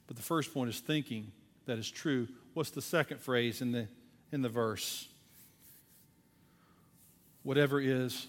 But 0.07 0.17
the 0.17 0.23
first 0.23 0.53
point 0.53 0.69
is 0.69 0.81
thinking 0.81 1.33
that 1.67 1.79
is 1.79 1.91
true. 1.91 2.29
What's 2.55 2.71
the 2.71 2.83
second 2.83 3.21
phrase 3.21 3.63
in 3.63 3.73
the, 3.73 3.89
in 4.33 4.43
the 4.43 4.49
verse? 4.49 5.09
Whatever 7.43 7.81
is 7.81 8.27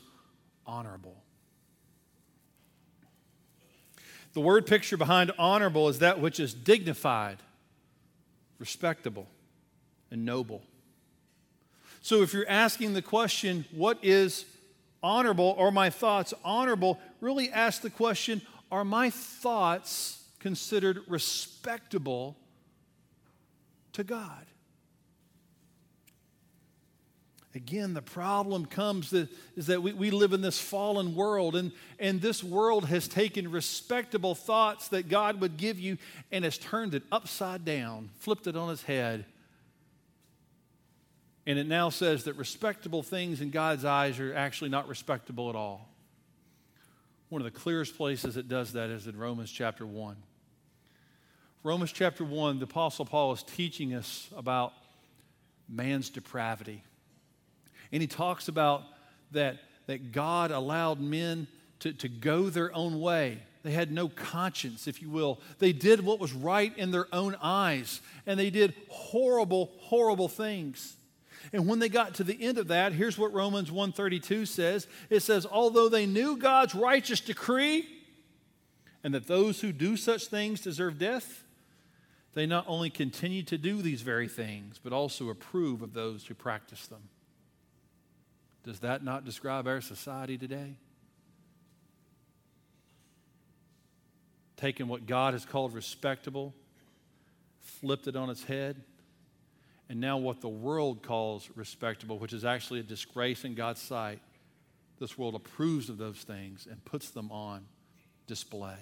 honorable. 0.65 1.21
The 4.33 4.41
word 4.41 4.65
picture 4.65 4.97
behind 4.97 5.31
honorable 5.37 5.89
is 5.89 5.99
that 5.99 6.19
which 6.19 6.39
is 6.39 6.53
dignified, 6.53 7.37
respectable, 8.57 9.27
and 10.09 10.25
noble. 10.25 10.63
So 12.01 12.21
if 12.21 12.33
you're 12.33 12.49
asking 12.49 12.93
the 12.93 13.01
question, 13.01 13.65
what 13.71 13.99
is 14.01 14.45
honorable? 15.01 15.55
Or 15.57 15.71
my 15.71 15.89
thoughts 15.89 16.33
honorable? 16.43 16.99
Really 17.21 17.51
ask 17.51 17.81
the 17.81 17.89
question, 17.89 18.41
are 18.71 18.83
my 18.83 19.09
thoughts 19.09 20.23
considered 20.39 21.01
respectable 21.07 22.35
to 23.93 24.03
God? 24.03 24.45
Again, 27.55 27.93
the 27.93 28.01
problem 28.01 28.65
comes 28.65 29.11
that, 29.11 29.29
is 29.55 29.67
that 29.67 29.83
we, 29.83 29.93
we 29.93 30.09
live 30.09 30.33
in 30.33 30.41
this 30.41 30.59
fallen 30.59 31.13
world, 31.13 31.55
and, 31.55 31.71
and 31.99 32.19
this 32.19 32.43
world 32.43 32.85
has 32.85 33.07
taken 33.07 33.51
respectable 33.51 34.33
thoughts 34.33 34.87
that 34.87 35.07
God 35.07 35.39
would 35.39 35.57
give 35.57 35.79
you 35.79 35.97
and 36.31 36.43
has 36.45 36.57
turned 36.57 36.95
it 36.95 37.03
upside 37.11 37.63
down, 37.63 38.09
flipped 38.17 38.47
it 38.47 38.55
on 38.55 38.71
its 38.71 38.81
head, 38.81 39.25
and 41.45 41.59
it 41.59 41.67
now 41.67 41.89
says 41.89 42.23
that 42.23 42.37
respectable 42.37 43.03
things 43.03 43.41
in 43.41 43.49
God's 43.49 43.85
eyes 43.85 44.19
are 44.19 44.33
actually 44.33 44.69
not 44.69 44.87
respectable 44.87 45.49
at 45.49 45.55
all. 45.55 45.89
One 47.29 47.41
of 47.41 47.45
the 47.45 47.59
clearest 47.59 47.97
places 47.97 48.37
it 48.37 48.47
does 48.47 48.73
that 48.73 48.89
is 48.89 49.07
in 49.07 49.17
Romans 49.17 49.51
chapter 49.51 49.85
1. 49.85 50.15
Romans 51.63 51.91
chapter 51.91 52.23
1, 52.23 52.59
the 52.59 52.65
Apostle 52.65 53.05
Paul 53.05 53.33
is 53.33 53.43
teaching 53.43 53.93
us 53.93 54.29
about 54.35 54.73
man's 55.67 56.09
depravity. 56.09 56.83
And 57.93 58.01
he 58.01 58.07
talks 58.07 58.47
about 58.47 58.83
that, 59.31 59.59
that 59.85 60.11
God 60.11 60.51
allowed 60.51 60.99
men 60.99 61.47
to, 61.79 61.93
to 61.93 62.09
go 62.09 62.49
their 62.49 62.75
own 62.75 62.99
way. 62.99 63.37
They 63.61 63.71
had 63.71 63.91
no 63.91 64.09
conscience, 64.09 64.87
if 64.87 65.01
you 65.01 65.09
will. 65.09 65.39
They 65.59 65.71
did 65.71 66.03
what 66.03 66.19
was 66.19 66.33
right 66.33 66.75
in 66.77 66.91
their 66.91 67.07
own 67.13 67.37
eyes, 67.41 68.01
and 68.25 68.37
they 68.37 68.49
did 68.49 68.73
horrible, 68.89 69.71
horrible 69.77 70.27
things. 70.27 70.97
And 71.53 71.67
when 71.67 71.79
they 71.79 71.87
got 71.87 72.15
to 72.15 72.23
the 72.23 72.41
end 72.41 72.57
of 72.57 72.69
that, 72.69 72.93
here's 72.93 73.17
what 73.17 73.31
Romans 73.31 73.71
132 73.71 74.47
says. 74.47 74.87
It 75.09 75.19
says, 75.21 75.45
"Although 75.45 75.87
they 75.87 76.05
knew 76.05 76.35
God's 76.35 76.73
righteous 76.73 77.19
decree 77.19 77.85
and 79.03 79.13
that 79.13 79.27
those 79.27 79.61
who 79.61 79.71
do 79.71 79.97
such 79.97 80.27
things 80.27 80.61
deserve 80.61 80.97
death, 80.97 81.43
they 82.33 82.47
not 82.47 82.65
only 82.67 82.89
continue 82.89 83.43
to 83.43 83.57
do 83.57 83.81
these 83.81 84.01
very 84.01 84.27
things, 84.27 84.79
but 84.83 84.93
also 84.93 85.29
approve 85.29 85.81
of 85.81 85.93
those 85.93 86.25
who 86.25 86.33
practice 86.33 86.87
them." 86.87 87.09
Does 88.63 88.79
that 88.79 89.03
not 89.03 89.25
describe 89.25 89.67
our 89.67 89.81
society 89.81 90.37
today? 90.37 90.75
Taking 94.57 94.87
what 94.87 95.05
God 95.05 95.33
has 95.33 95.45
called 95.45 95.73
respectable, 95.73 96.53
flipped 97.59 98.07
it 98.07 98.15
on 98.15 98.29
its 98.29 98.43
head 98.43 98.81
and 99.89 99.99
now 99.99 100.17
what 100.17 100.41
the 100.41 100.49
world 100.49 101.03
calls 101.03 101.49
respectable, 101.55 102.17
which 102.17 102.33
is 102.33 102.45
actually 102.45 102.79
a 102.79 102.83
disgrace 102.83 103.43
in 103.43 103.53
God's 103.53 103.81
sight, 103.81 104.19
this 104.99 105.17
world 105.17 105.35
approves 105.35 105.89
of 105.89 105.97
those 105.97 106.17
things 106.17 106.67
and 106.69 106.83
puts 106.85 107.09
them 107.09 107.31
on 107.31 107.65
display. 108.25 108.77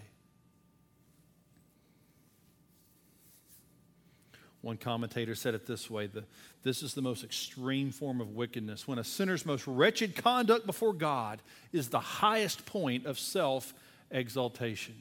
One 4.62 4.78
commentator 4.78 5.34
said 5.34 5.56
it 5.56 5.66
this 5.66 5.90
way 5.90 6.08
the, 6.08 6.24
This 6.64 6.84
is 6.84 6.94
the 6.94 7.02
most 7.02 7.24
extreme 7.24 7.92
form 7.92 8.22
of 8.22 8.36
wickedness, 8.36 8.88
when 8.88 9.00
a 9.00 9.04
sinner's 9.04 9.46
most 9.46 9.66
wretched 9.66 10.16
conduct 10.16 10.66
before 10.66 10.94
God 10.94 11.42
is 11.74 11.90
the 11.90 12.00
highest 12.00 12.66
point 12.66 13.06
of 13.06 13.18
self 13.18 13.74
exaltation. 14.12 14.96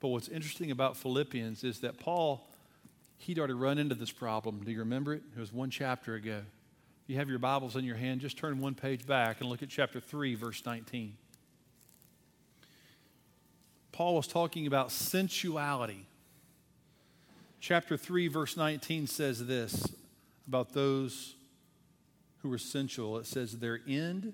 But 0.00 0.08
what's 0.08 0.28
interesting 0.28 0.70
about 0.70 0.96
Philippians 0.96 1.64
is 1.64 1.80
that 1.80 1.98
Paul, 1.98 2.46
he'd 3.16 3.38
already 3.38 3.54
run 3.54 3.78
into 3.78 3.96
this 3.96 4.12
problem. 4.12 4.62
Do 4.64 4.70
you 4.70 4.78
remember 4.78 5.14
it? 5.14 5.22
It 5.36 5.40
was 5.40 5.52
one 5.52 5.70
chapter 5.70 6.14
ago. 6.14 6.42
If 7.04 7.10
you 7.10 7.16
have 7.16 7.28
your 7.28 7.40
Bibles 7.40 7.74
in 7.74 7.84
your 7.84 7.96
hand, 7.96 8.20
just 8.20 8.36
turn 8.36 8.60
one 8.60 8.74
page 8.74 9.06
back 9.06 9.40
and 9.40 9.50
look 9.50 9.62
at 9.62 9.68
chapter 9.68 9.98
3, 9.98 10.36
verse 10.36 10.64
19. 10.64 11.14
Paul 13.90 14.14
was 14.14 14.28
talking 14.28 14.68
about 14.68 14.92
sensuality 14.92 16.06
chapter 17.60 17.96
3, 17.96 18.28
verse 18.28 18.56
19 18.56 19.06
says 19.06 19.46
this 19.46 19.86
about 20.46 20.72
those 20.72 21.34
who 22.38 22.52
are 22.52 22.58
sensual. 22.58 23.18
It 23.18 23.26
says, 23.26 23.58
Their 23.58 23.80
end 23.86 24.32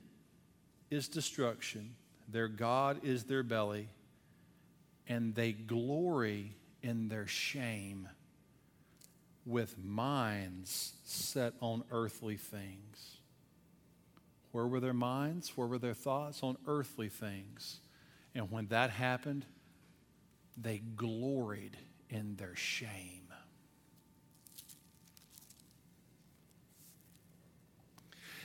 is 0.91 1.09
destruction, 1.09 1.95
their 2.29 2.49
God 2.49 3.01
is 3.03 3.25
their 3.25 3.43
belly, 3.43 3.89
and 5.09 5.35
they 5.35 5.53
glory 5.53 6.53
in 6.83 7.09
their 7.09 7.27
shame 7.27 8.09
with 9.47 9.77
minds 9.83 10.95
set 11.05 11.55
on 11.61 11.85
earthly 11.91 12.37
things. 12.37 13.19
Where 14.53 14.67
were 14.67 14.81
their 14.81 14.95
minds? 14.95 15.57
Where 15.57 15.67
were 15.67 15.79
their 15.79 15.95
thoughts? 15.95 16.43
On 16.43 16.57
earthly 16.67 17.09
things. 17.09 17.81
And 18.35 18.51
when 18.51 18.69
that 18.69 18.91
happened, 18.91 19.45
they 20.57 20.79
gloried 20.79 21.77
in 22.15 22.37
their 22.37 22.55
shame. 22.55 23.21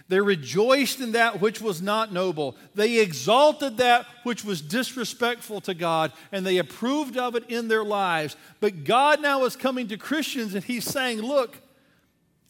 They 0.07 0.19
rejoiced 0.19 1.01
in 1.01 1.11
that 1.11 1.39
which 1.39 1.61
was 1.61 1.83
not 1.83 2.11
noble. 2.11 2.57
They 2.73 2.99
exalted 2.99 3.77
that 3.77 4.07
which 4.23 4.43
was 4.43 4.59
disrespectful 4.59 5.61
to 5.61 5.75
God, 5.75 6.11
and 6.31 6.43
they 6.43 6.57
approved 6.57 7.15
of 7.15 7.35
it 7.35 7.47
in 7.47 7.67
their 7.67 7.83
lives. 7.83 8.35
But 8.59 8.83
God 8.83 9.21
now 9.21 9.43
is 9.45 9.55
coming 9.55 9.87
to 9.89 9.97
Christians, 9.97 10.55
and 10.55 10.63
He's 10.63 10.83
saying, 10.83 11.21
Look, 11.21 11.59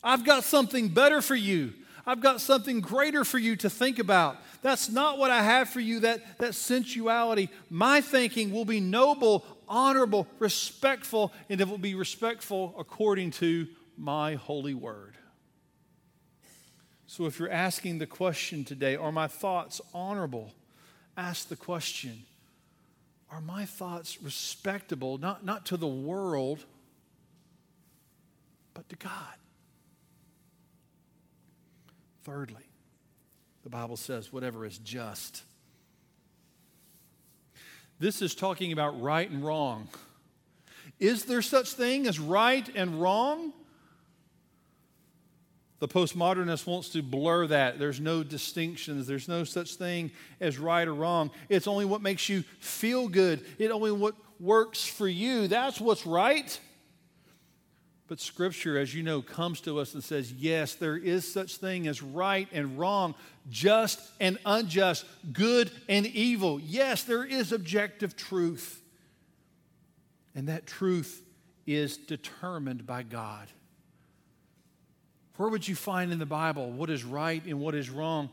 I've 0.01 0.23
got 0.23 0.45
something 0.45 0.87
better 0.87 1.21
for 1.21 1.35
you. 1.35 1.73
I've 2.05 2.21
got 2.21 2.39
something 2.39 2.79
greater 2.79 3.25
for 3.25 3.37
you 3.37 3.57
to 3.57 3.69
think 3.69 3.99
about. 3.99 4.37
That's 4.61 4.89
not 4.89 5.17
what 5.17 5.29
I 5.29 5.43
have 5.43 5.69
for 5.69 5.81
you, 5.81 5.99
that, 5.99 6.39
that 6.39 6.55
sensuality. 6.55 7.49
My 7.69 8.01
thinking 8.01 8.51
will 8.51 8.65
be 8.65 8.79
noble, 8.79 9.45
honorable, 9.69 10.27
respectful, 10.39 11.31
and 11.47 11.61
it 11.61 11.69
will 11.69 11.77
be 11.77 11.95
respectful 11.95 12.75
according 12.77 13.31
to 13.31 13.67
my 13.95 14.35
holy 14.35 14.73
word. 14.73 15.15
So 17.05 17.25
if 17.25 17.39
you're 17.39 17.51
asking 17.51 17.99
the 17.99 18.07
question 18.07 18.65
today, 18.65 18.95
are 18.95 19.11
my 19.11 19.27
thoughts 19.27 19.79
honorable? 19.93 20.53
Ask 21.15 21.47
the 21.47 21.55
question, 21.55 22.23
are 23.31 23.41
my 23.41 23.65
thoughts 23.65 24.21
respectable, 24.21 25.17
not, 25.17 25.45
not 25.45 25.65
to 25.67 25.77
the 25.77 25.87
world, 25.87 26.65
but 28.73 28.87
to 28.89 28.95
God? 28.95 29.35
Thirdly, 32.23 32.69
the 33.63 33.69
Bible 33.69 33.97
says, 33.97 34.31
whatever 34.31 34.65
is 34.65 34.77
just. 34.77 35.43
This 37.99 38.21
is 38.21 38.33
talking 38.33 38.71
about 38.71 39.01
right 39.01 39.29
and 39.29 39.43
wrong. 39.43 39.89
Is 40.99 41.25
there 41.25 41.41
such 41.41 41.73
thing 41.73 42.07
as 42.07 42.19
right 42.19 42.67
and 42.75 43.01
wrong? 43.01 43.53
The 45.79 45.87
postmodernist 45.87 46.65
wants 46.65 46.89
to 46.89 47.01
blur 47.01 47.47
that. 47.47 47.79
There's 47.79 48.01
no 48.01 48.21
distinctions. 48.21 49.07
There's 49.07 49.29
no 49.29 49.45
such 49.45 49.75
thing 49.75 50.11
as 50.41 50.57
right 50.57 50.87
or 50.87 50.93
wrong. 50.93 51.31
It's 51.47 51.67
only 51.67 51.85
what 51.85 52.01
makes 52.01 52.27
you 52.27 52.43
feel 52.59 53.07
good. 53.07 53.45
It 53.57 53.71
only 53.71 53.91
what 53.91 54.15
works 54.39 54.85
for 54.85 55.07
you. 55.07 55.47
That's 55.47 55.79
what's 55.79 56.05
right. 56.05 56.59
But 58.09 58.19
Scripture, 58.19 58.79
as 58.79 58.95
you 58.95 59.03
know, 59.03 59.21
comes 59.21 59.61
to 59.61 59.79
us 59.79 59.93
and 59.93 60.03
says, 60.03 60.33
yes, 60.33 60.73
there 60.73 60.97
is 60.97 61.31
such 61.31 61.57
thing 61.57 61.87
as 61.87 62.01
right 62.01 62.47
and 62.51 62.77
wrong, 62.77 63.13
just 63.51 64.01
and 64.19 64.39
unjust, 64.47 65.05
good 65.31 65.69
and 65.87 66.07
evil. 66.07 66.59
Yes, 66.59 67.03
there 67.03 67.23
is 67.23 67.51
objective 67.51 68.17
truth. 68.17 68.81
And 70.33 70.47
that 70.47 70.65
truth 70.65 71.21
is 71.67 71.97
determined 71.97 72.87
by 72.87 73.03
God. 73.03 73.47
Where 75.37 75.49
would 75.49 75.67
you 75.67 75.75
find 75.75 76.11
in 76.11 76.17
the 76.17 76.25
Bible 76.25 76.71
what 76.71 76.89
is 76.89 77.03
right 77.03 77.45
and 77.45 77.59
what 77.59 77.75
is 77.75 77.91
wrong? 77.91 78.29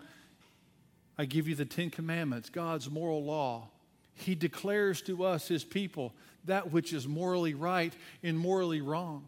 I 1.19 1.27
give 1.27 1.49
you 1.49 1.55
the 1.55 1.67
Ten 1.67 1.91
Commandments, 1.91 2.49
God's 2.49 2.91
moral 2.91 3.23
law. 3.23 3.69
He 4.15 4.35
declares 4.35 5.03
to 5.03 5.25
us, 5.25 5.49
His 5.49 5.65
people, 5.65 6.15
that 6.47 6.73
which 6.73 6.95
is 6.95 7.07
morally 7.07 7.53
right 7.53 7.93
and 8.23 8.39
morally 8.39 8.81
wrong. 8.81 9.27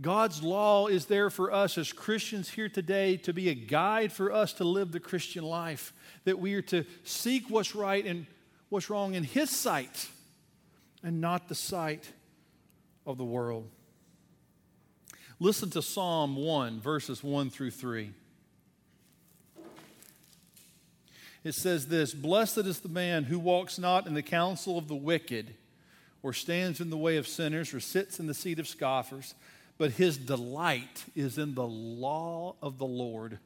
God's 0.00 0.42
law 0.42 0.88
is 0.88 1.06
there 1.06 1.30
for 1.30 1.50
us 1.52 1.78
as 1.78 1.90
Christians 1.92 2.50
here 2.50 2.68
today 2.68 3.16
to 3.18 3.32
be 3.32 3.48
a 3.48 3.54
guide 3.54 4.12
for 4.12 4.30
us 4.30 4.52
to 4.54 4.64
live 4.64 4.92
the 4.92 5.00
Christian 5.00 5.42
life, 5.42 5.94
that 6.24 6.38
we 6.38 6.52
are 6.54 6.62
to 6.62 6.84
seek 7.02 7.48
what's 7.48 7.74
right 7.74 8.04
and 8.04 8.26
what's 8.68 8.90
wrong 8.90 9.14
in 9.14 9.24
His 9.24 9.48
sight 9.48 10.08
and 11.02 11.20
not 11.20 11.48
the 11.48 11.54
sight 11.54 12.12
of 13.06 13.16
the 13.16 13.24
world. 13.24 13.70
Listen 15.40 15.70
to 15.70 15.80
Psalm 15.80 16.36
1, 16.36 16.80
verses 16.80 17.24
1 17.24 17.48
through 17.48 17.70
3. 17.70 18.10
It 21.42 21.54
says 21.54 21.86
this 21.86 22.12
Blessed 22.12 22.58
is 22.58 22.80
the 22.80 22.88
man 22.90 23.24
who 23.24 23.38
walks 23.38 23.78
not 23.78 24.06
in 24.06 24.12
the 24.12 24.22
counsel 24.22 24.76
of 24.76 24.88
the 24.88 24.96
wicked, 24.96 25.54
or 26.22 26.34
stands 26.34 26.80
in 26.80 26.90
the 26.90 26.98
way 26.98 27.16
of 27.16 27.26
sinners, 27.26 27.72
or 27.72 27.80
sits 27.80 28.20
in 28.20 28.26
the 28.26 28.34
seat 28.34 28.58
of 28.58 28.68
scoffers 28.68 29.34
but 29.78 29.92
his 29.92 30.16
delight 30.16 31.04
is 31.14 31.38
in 31.38 31.54
the 31.54 31.66
law 31.66 32.56
of 32.62 32.78
the 32.78 32.86
Lord, 32.86 33.38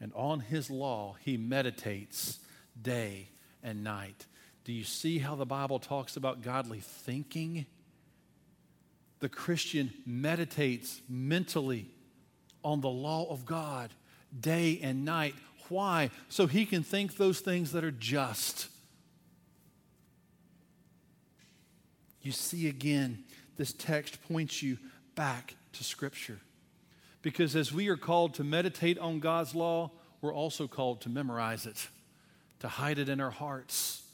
and 0.00 0.12
on 0.14 0.40
his 0.40 0.70
law 0.70 1.16
he 1.24 1.36
meditates 1.36 2.38
day 2.80 3.28
and 3.62 3.82
night. 3.82 4.26
Do 4.64 4.72
you 4.72 4.84
see 4.84 5.18
how 5.18 5.34
the 5.34 5.46
Bible 5.46 5.78
talks 5.78 6.16
about 6.16 6.42
godly 6.42 6.80
thinking? 6.80 7.66
The 9.20 9.28
Christian 9.28 9.92
meditates 10.06 11.00
mentally 11.08 11.86
on 12.62 12.80
the 12.80 12.88
law 12.88 13.28
of 13.30 13.44
God 13.44 13.90
day 14.38 14.78
and 14.82 15.04
night. 15.04 15.34
Why? 15.68 16.10
So 16.28 16.46
he 16.46 16.66
can 16.66 16.82
think 16.82 17.16
those 17.16 17.40
things 17.40 17.72
that 17.72 17.82
are 17.82 17.90
just. 17.90 18.68
You 22.22 22.32
see 22.32 22.68
again, 22.68 23.24
this 23.56 23.72
text 23.72 24.22
points 24.28 24.62
you 24.62 24.78
back 25.18 25.56
to 25.72 25.82
Scripture. 25.82 26.38
Because 27.22 27.56
as 27.56 27.72
we 27.72 27.88
are 27.88 27.96
called 27.96 28.34
to 28.34 28.44
meditate 28.44 29.00
on 29.00 29.18
God's 29.18 29.52
law, 29.52 29.90
we're 30.20 30.32
also 30.32 30.68
called 30.68 31.00
to 31.00 31.08
memorize 31.08 31.66
it, 31.66 31.88
to 32.60 32.68
hide 32.68 33.00
it 33.00 33.08
in 33.08 33.20
our 33.20 33.32
hearts. 33.32 34.04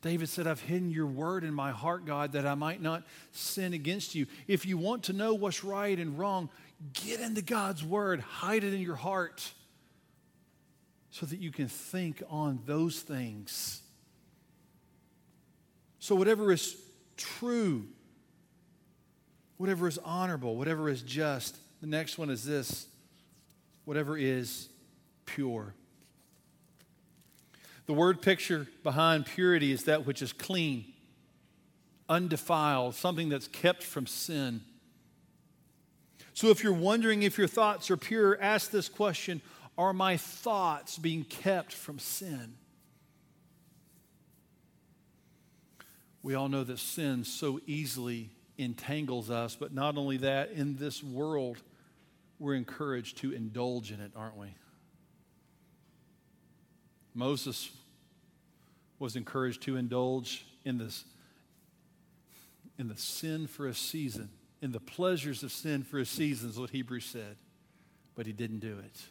David 0.00 0.30
said, 0.30 0.46
I've 0.46 0.62
hidden 0.62 0.90
your 0.90 1.06
word 1.06 1.44
in 1.44 1.52
my 1.52 1.72
heart, 1.72 2.06
God, 2.06 2.32
that 2.32 2.46
I 2.46 2.54
might 2.54 2.80
not 2.80 3.02
sin 3.32 3.74
against 3.74 4.14
you. 4.14 4.26
If 4.48 4.64
you 4.64 4.78
want 4.78 5.02
to 5.04 5.12
know 5.12 5.34
what's 5.34 5.62
right 5.62 5.98
and 5.98 6.18
wrong, 6.18 6.48
get 6.94 7.20
into 7.20 7.42
God's 7.42 7.84
word, 7.84 8.20
hide 8.20 8.64
it 8.64 8.72
in 8.72 8.80
your 8.80 8.96
heart 8.96 9.52
so 11.10 11.26
that 11.26 11.38
you 11.38 11.52
can 11.52 11.68
think 11.68 12.22
on 12.30 12.60
those 12.64 13.00
things. 13.00 13.82
So, 15.98 16.14
whatever 16.14 16.50
is 16.50 16.76
true, 17.18 17.88
whatever 19.56 19.88
is 19.88 19.98
honorable, 19.98 20.56
whatever 20.56 20.88
is 20.88 21.02
just. 21.02 21.56
The 21.80 21.86
next 21.86 22.18
one 22.18 22.30
is 22.30 22.44
this 22.44 22.86
whatever 23.84 24.16
is 24.16 24.68
pure. 25.26 25.74
The 27.86 27.92
word 27.92 28.22
picture 28.22 28.66
behind 28.82 29.26
purity 29.26 29.70
is 29.70 29.84
that 29.84 30.06
which 30.06 30.22
is 30.22 30.32
clean, 30.32 30.86
undefiled, 32.08 32.94
something 32.94 33.28
that's 33.28 33.48
kept 33.48 33.82
from 33.82 34.06
sin. 34.06 34.62
So 36.32 36.48
if 36.48 36.64
you're 36.64 36.72
wondering 36.72 37.22
if 37.22 37.36
your 37.36 37.46
thoughts 37.46 37.90
are 37.90 37.96
pure, 37.96 38.40
ask 38.40 38.70
this 38.70 38.88
question 38.88 39.42
Are 39.76 39.92
my 39.92 40.16
thoughts 40.16 40.98
being 40.98 41.24
kept 41.24 41.72
from 41.72 41.98
sin? 41.98 42.54
We 46.22 46.34
all 46.34 46.48
know 46.48 46.64
that 46.64 46.78
sin 46.78 47.24
so 47.24 47.60
easily 47.66 48.30
entangles 48.58 49.30
us. 49.30 49.56
But 49.56 49.72
not 49.72 49.96
only 49.96 50.18
that, 50.18 50.52
in 50.52 50.76
this 50.76 51.02
world, 51.02 51.58
we're 52.38 52.54
encouraged 52.54 53.18
to 53.18 53.32
indulge 53.32 53.90
in 53.92 54.00
it, 54.00 54.12
aren't 54.16 54.36
we? 54.36 54.48
Moses 57.14 57.70
was 58.98 59.16
encouraged 59.16 59.62
to 59.62 59.76
indulge 59.76 60.46
in 60.64 60.78
this 60.78 61.04
in 62.76 62.88
the 62.88 62.96
sin 62.96 63.46
for 63.46 63.68
a 63.68 63.74
season 63.74 64.28
in 64.64 64.72
the 64.72 64.80
pleasures 64.80 65.42
of 65.42 65.52
sin 65.52 65.82
for 65.82 65.98
a 65.98 66.06
season, 66.06 66.48
is 66.48 66.58
what 66.58 66.70
Hebrews 66.70 67.04
said. 67.04 67.36
But 68.14 68.24
he 68.24 68.32
didn't 68.32 68.60
do 68.60 68.78
it. 68.78 69.02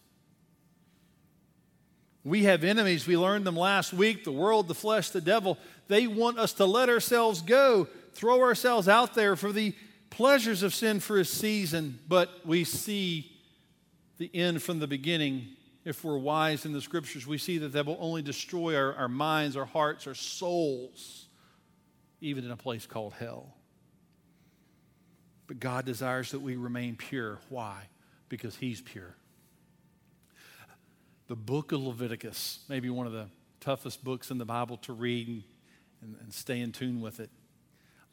We 2.23 2.45
have 2.45 2.63
enemies. 2.63 3.05
We 3.05 3.17
learned 3.17 3.45
them 3.45 3.55
last 3.55 3.93
week 3.93 4.23
the 4.23 4.31
world, 4.31 4.67
the 4.67 4.73
flesh, 4.73 5.11
the 5.11 5.21
devil. 5.21 5.59
They 5.89 6.07
want 6.07 6.39
us 6.39 6.53
to 6.53 6.65
let 6.65 6.89
ourselves 6.89 7.43
go, 7.43 7.87
throw 8.13 8.41
ourselves 8.41 8.87
out 8.87 9.13
there 9.13 9.35
for 9.35 9.51
the 9.51 9.73
pleasures 10.09 10.63
of 10.63 10.73
sin 10.73 10.99
for 10.99 11.19
a 11.19 11.25
season, 11.25 11.99
but 12.07 12.29
we 12.45 12.63
see 12.63 13.31
the 14.17 14.29
end 14.33 14.61
from 14.61 14.79
the 14.79 14.87
beginning. 14.87 15.47
If 15.85 16.03
we're 16.03 16.17
wise 16.17 16.65
in 16.65 16.73
the 16.73 16.81
scriptures, 16.81 17.27
we 17.27 17.37
see 17.37 17.57
that 17.59 17.73
that 17.73 17.85
will 17.85 17.97
only 17.99 18.21
destroy 18.21 18.75
our, 18.75 18.93
our 18.95 19.09
minds, 19.09 19.57
our 19.57 19.65
hearts, 19.65 20.07
our 20.07 20.15
souls, 20.15 21.25
even 22.21 22.45
in 22.45 22.51
a 22.51 22.57
place 22.57 22.85
called 22.85 23.13
hell. 23.13 23.55
But 25.47 25.59
God 25.59 25.85
desires 25.85 26.31
that 26.31 26.39
we 26.39 26.55
remain 26.55 26.95
pure. 26.95 27.39
Why? 27.49 27.81
Because 28.29 28.55
He's 28.55 28.81
pure 28.81 29.15
the 31.27 31.35
book 31.35 31.71
of 31.71 31.81
Leviticus, 31.81 32.59
maybe 32.67 32.89
one 32.89 33.07
of 33.07 33.13
the 33.13 33.27
toughest 33.59 34.03
books 34.03 34.29
in 34.29 34.37
the 34.37 34.45
Bible 34.45 34.77
to 34.77 34.93
read 34.93 35.27
and, 35.27 35.43
and, 36.01 36.15
and 36.21 36.33
stay 36.33 36.59
in 36.59 36.71
tune 36.71 37.01
with 37.01 37.19
it. 37.19 37.29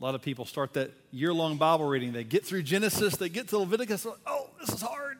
A 0.00 0.04
lot 0.04 0.14
of 0.14 0.22
people 0.22 0.46
start 0.46 0.72
that 0.74 0.92
year 1.10 1.32
long 1.32 1.56
Bible 1.58 1.84
reading. 1.84 2.12
They 2.12 2.24
get 2.24 2.44
through 2.44 2.62
Genesis, 2.62 3.16
they 3.16 3.28
get 3.28 3.48
to 3.48 3.58
Leviticus, 3.58 4.06
oh, 4.26 4.50
this 4.58 4.70
is 4.70 4.80
hard. 4.80 5.18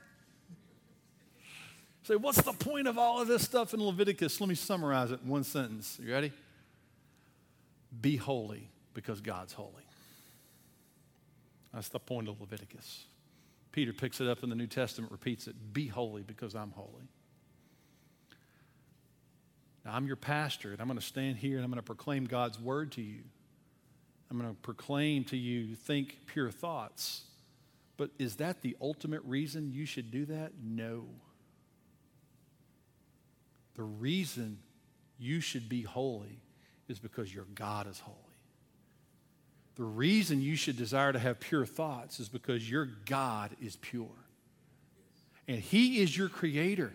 Say, 2.02 2.16
what's 2.16 2.40
the 2.40 2.54
point 2.54 2.88
of 2.88 2.98
all 2.98 3.20
of 3.20 3.28
this 3.28 3.42
stuff 3.42 3.74
in 3.74 3.82
Leviticus? 3.82 4.40
Let 4.40 4.48
me 4.48 4.54
summarize 4.54 5.12
it 5.12 5.20
in 5.22 5.28
one 5.28 5.44
sentence. 5.44 5.98
You 6.02 6.12
ready? 6.12 6.32
Be 8.00 8.16
holy 8.16 8.70
because 8.94 9.20
God's 9.20 9.52
holy. 9.52 9.84
That's 11.74 11.88
the 11.88 12.00
point 12.00 12.28
of 12.28 12.40
Leviticus. 12.40 13.04
Peter 13.72 13.92
picks 13.92 14.20
it 14.20 14.28
up 14.28 14.42
in 14.42 14.48
the 14.48 14.56
New 14.56 14.66
Testament, 14.66 15.12
repeats 15.12 15.46
it 15.46 15.54
Be 15.72 15.86
holy 15.86 16.22
because 16.22 16.54
I'm 16.54 16.70
holy. 16.70 17.08
Now, 19.84 19.92
I'm 19.94 20.06
your 20.06 20.16
pastor, 20.16 20.72
and 20.72 20.80
I'm 20.80 20.86
going 20.86 20.98
to 20.98 21.04
stand 21.04 21.36
here 21.36 21.56
and 21.56 21.64
I'm 21.64 21.70
going 21.70 21.78
to 21.78 21.82
proclaim 21.82 22.24
God's 22.24 22.58
word 22.58 22.92
to 22.92 23.02
you. 23.02 23.20
I'm 24.30 24.38
going 24.38 24.50
to 24.50 24.60
proclaim 24.62 25.24
to 25.24 25.36
you, 25.36 25.74
think 25.74 26.18
pure 26.26 26.50
thoughts. 26.50 27.22
But 27.96 28.10
is 28.18 28.36
that 28.36 28.62
the 28.62 28.76
ultimate 28.80 29.22
reason 29.24 29.72
you 29.72 29.86
should 29.86 30.10
do 30.10 30.24
that? 30.26 30.52
No. 30.62 31.04
The 33.74 33.82
reason 33.82 34.58
you 35.18 35.40
should 35.40 35.68
be 35.68 35.82
holy 35.82 36.40
is 36.88 36.98
because 36.98 37.34
your 37.34 37.46
God 37.54 37.88
is 37.88 37.98
holy. 37.98 38.16
The 39.76 39.84
reason 39.84 40.40
you 40.40 40.56
should 40.56 40.76
desire 40.76 41.12
to 41.12 41.18
have 41.18 41.40
pure 41.40 41.66
thoughts 41.66 42.20
is 42.20 42.28
because 42.28 42.70
your 42.70 42.88
God 43.06 43.50
is 43.60 43.76
pure. 43.76 44.08
And 45.48 45.58
He 45.58 46.00
is 46.00 46.16
your 46.16 46.28
creator. 46.28 46.92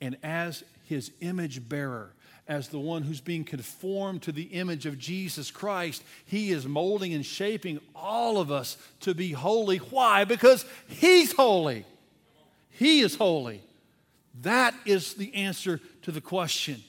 And 0.00 0.16
as 0.22 0.64
his 0.88 1.10
image 1.20 1.68
bearer, 1.68 2.14
as 2.48 2.68
the 2.68 2.78
one 2.78 3.02
who's 3.02 3.20
being 3.20 3.44
conformed 3.44 4.22
to 4.22 4.32
the 4.32 4.44
image 4.44 4.86
of 4.86 4.98
Jesus 4.98 5.50
Christ. 5.50 6.02
He 6.24 6.50
is 6.50 6.66
molding 6.66 7.12
and 7.12 7.24
shaping 7.24 7.78
all 7.94 8.38
of 8.38 8.50
us 8.50 8.78
to 9.00 9.14
be 9.14 9.32
holy. 9.32 9.76
Why? 9.76 10.24
Because 10.24 10.64
He's 10.88 11.32
holy. 11.32 11.84
He 12.70 13.00
is 13.00 13.16
holy. 13.16 13.60
That 14.42 14.74
is 14.86 15.14
the 15.14 15.34
answer 15.34 15.80
to 16.02 16.12
the 16.12 16.20
question. 16.20 16.82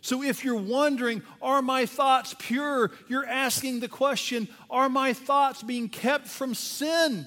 So 0.00 0.22
if 0.22 0.44
you're 0.44 0.56
wondering, 0.56 1.22
are 1.42 1.60
my 1.60 1.86
thoughts 1.86 2.34
pure? 2.38 2.92
You're 3.08 3.26
asking 3.26 3.80
the 3.80 3.88
question, 3.88 4.48
are 4.70 4.88
my 4.88 5.12
thoughts 5.12 5.62
being 5.62 5.88
kept 5.88 6.28
from 6.28 6.54
sin? 6.54 7.26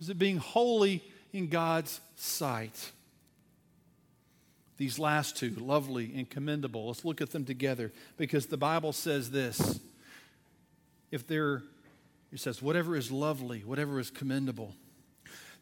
Is 0.00 0.08
it 0.08 0.18
being 0.18 0.38
holy 0.38 1.04
in 1.32 1.48
God's 1.48 2.00
sight? 2.16 2.92
These 4.80 4.98
last 4.98 5.36
two, 5.36 5.50
lovely 5.50 6.10
and 6.16 6.30
commendable. 6.30 6.86
Let's 6.86 7.04
look 7.04 7.20
at 7.20 7.32
them 7.32 7.44
together 7.44 7.92
because 8.16 8.46
the 8.46 8.56
Bible 8.56 8.94
says 8.94 9.30
this. 9.30 9.78
If 11.10 11.26
they're, 11.26 11.62
it 12.32 12.40
says, 12.40 12.62
whatever 12.62 12.96
is 12.96 13.12
lovely, 13.12 13.60
whatever 13.60 14.00
is 14.00 14.10
commendable. 14.10 14.74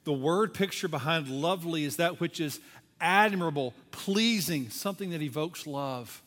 The 0.04 0.12
word 0.12 0.54
picture 0.54 0.86
behind 0.86 1.26
lovely 1.26 1.82
is 1.82 1.96
that 1.96 2.20
which 2.20 2.38
is 2.38 2.60
admirable, 3.00 3.74
pleasing, 3.90 4.70
something 4.70 5.10
that 5.10 5.20
evokes 5.20 5.66
love. 5.66 6.22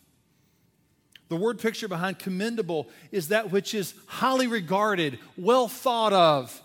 The 1.30 1.38
word 1.38 1.60
picture 1.60 1.88
behind 1.88 2.20
commendable 2.20 2.90
is 3.10 3.30
that 3.30 3.52
which 3.52 3.74
is 3.74 3.94
highly 4.06 4.48
regarded, 4.48 5.18
well 5.38 5.70
thought 5.70 6.12
of, 6.12 6.62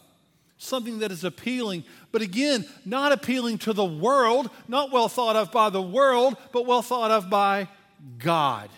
something 0.58 1.00
that 1.00 1.12
is 1.12 1.24
appealing, 1.24 1.84
but 2.12 2.22
again, 2.22 2.66
not 2.84 3.12
appealing 3.12 3.58
to 3.58 3.72
the 3.72 3.84
world, 3.84 4.50
not 4.68 4.90
well 4.90 5.08
thought 5.08 5.36
of 5.36 5.52
by 5.52 5.70
the 5.70 5.82
world, 5.82 6.36
but 6.52 6.66
well 6.66 6.82
thought 6.82 7.10
of 7.10 7.28
by 7.28 7.68
God. 8.18 8.70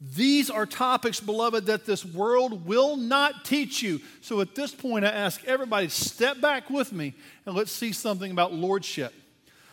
These 0.00 0.48
are 0.48 0.64
topics, 0.64 1.20
beloved, 1.20 1.66
that 1.66 1.84
this 1.84 2.06
world 2.06 2.64
will 2.66 2.96
not 2.96 3.44
teach 3.44 3.82
you. 3.82 4.00
So 4.22 4.40
at 4.40 4.54
this 4.54 4.74
point, 4.74 5.04
I 5.04 5.08
ask 5.08 5.44
everybody, 5.44 5.88
step 5.88 6.40
back 6.40 6.70
with 6.70 6.90
me 6.90 7.12
and 7.44 7.54
let's 7.54 7.70
see 7.70 7.92
something 7.92 8.30
about 8.30 8.54
lordship. 8.54 9.12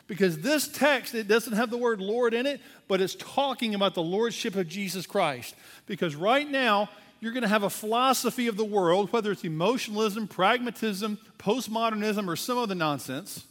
Because 0.05 0.39
this 0.39 0.67
text, 0.67 1.15
it 1.15 1.29
doesn't 1.29 1.53
have 1.53 1.69
the 1.69 1.77
word 1.77 2.01
Lord 2.01 2.33
in 2.33 2.45
it, 2.45 2.59
but 2.89 2.99
it's 2.99 3.15
talking 3.15 3.73
about 3.73 3.93
the 3.93 4.03
lordship 4.03 4.55
of 4.55 4.67
Jesus 4.67 5.05
Christ. 5.05 5.55
Because 5.85 6.15
right 6.15 6.49
now, 6.49 6.89
you're 7.19 7.33
going 7.33 7.43
to 7.43 7.49
have 7.49 7.63
a 7.63 7.69
philosophy 7.69 8.47
of 8.47 8.57
the 8.57 8.65
world, 8.65 9.11
whether 9.11 9.31
it's 9.31 9.43
emotionalism, 9.43 10.27
pragmatism, 10.27 11.17
postmodernism, 11.39 12.27
or 12.27 12.35
some 12.35 12.57
other 12.57 12.75
nonsense. 12.75 13.43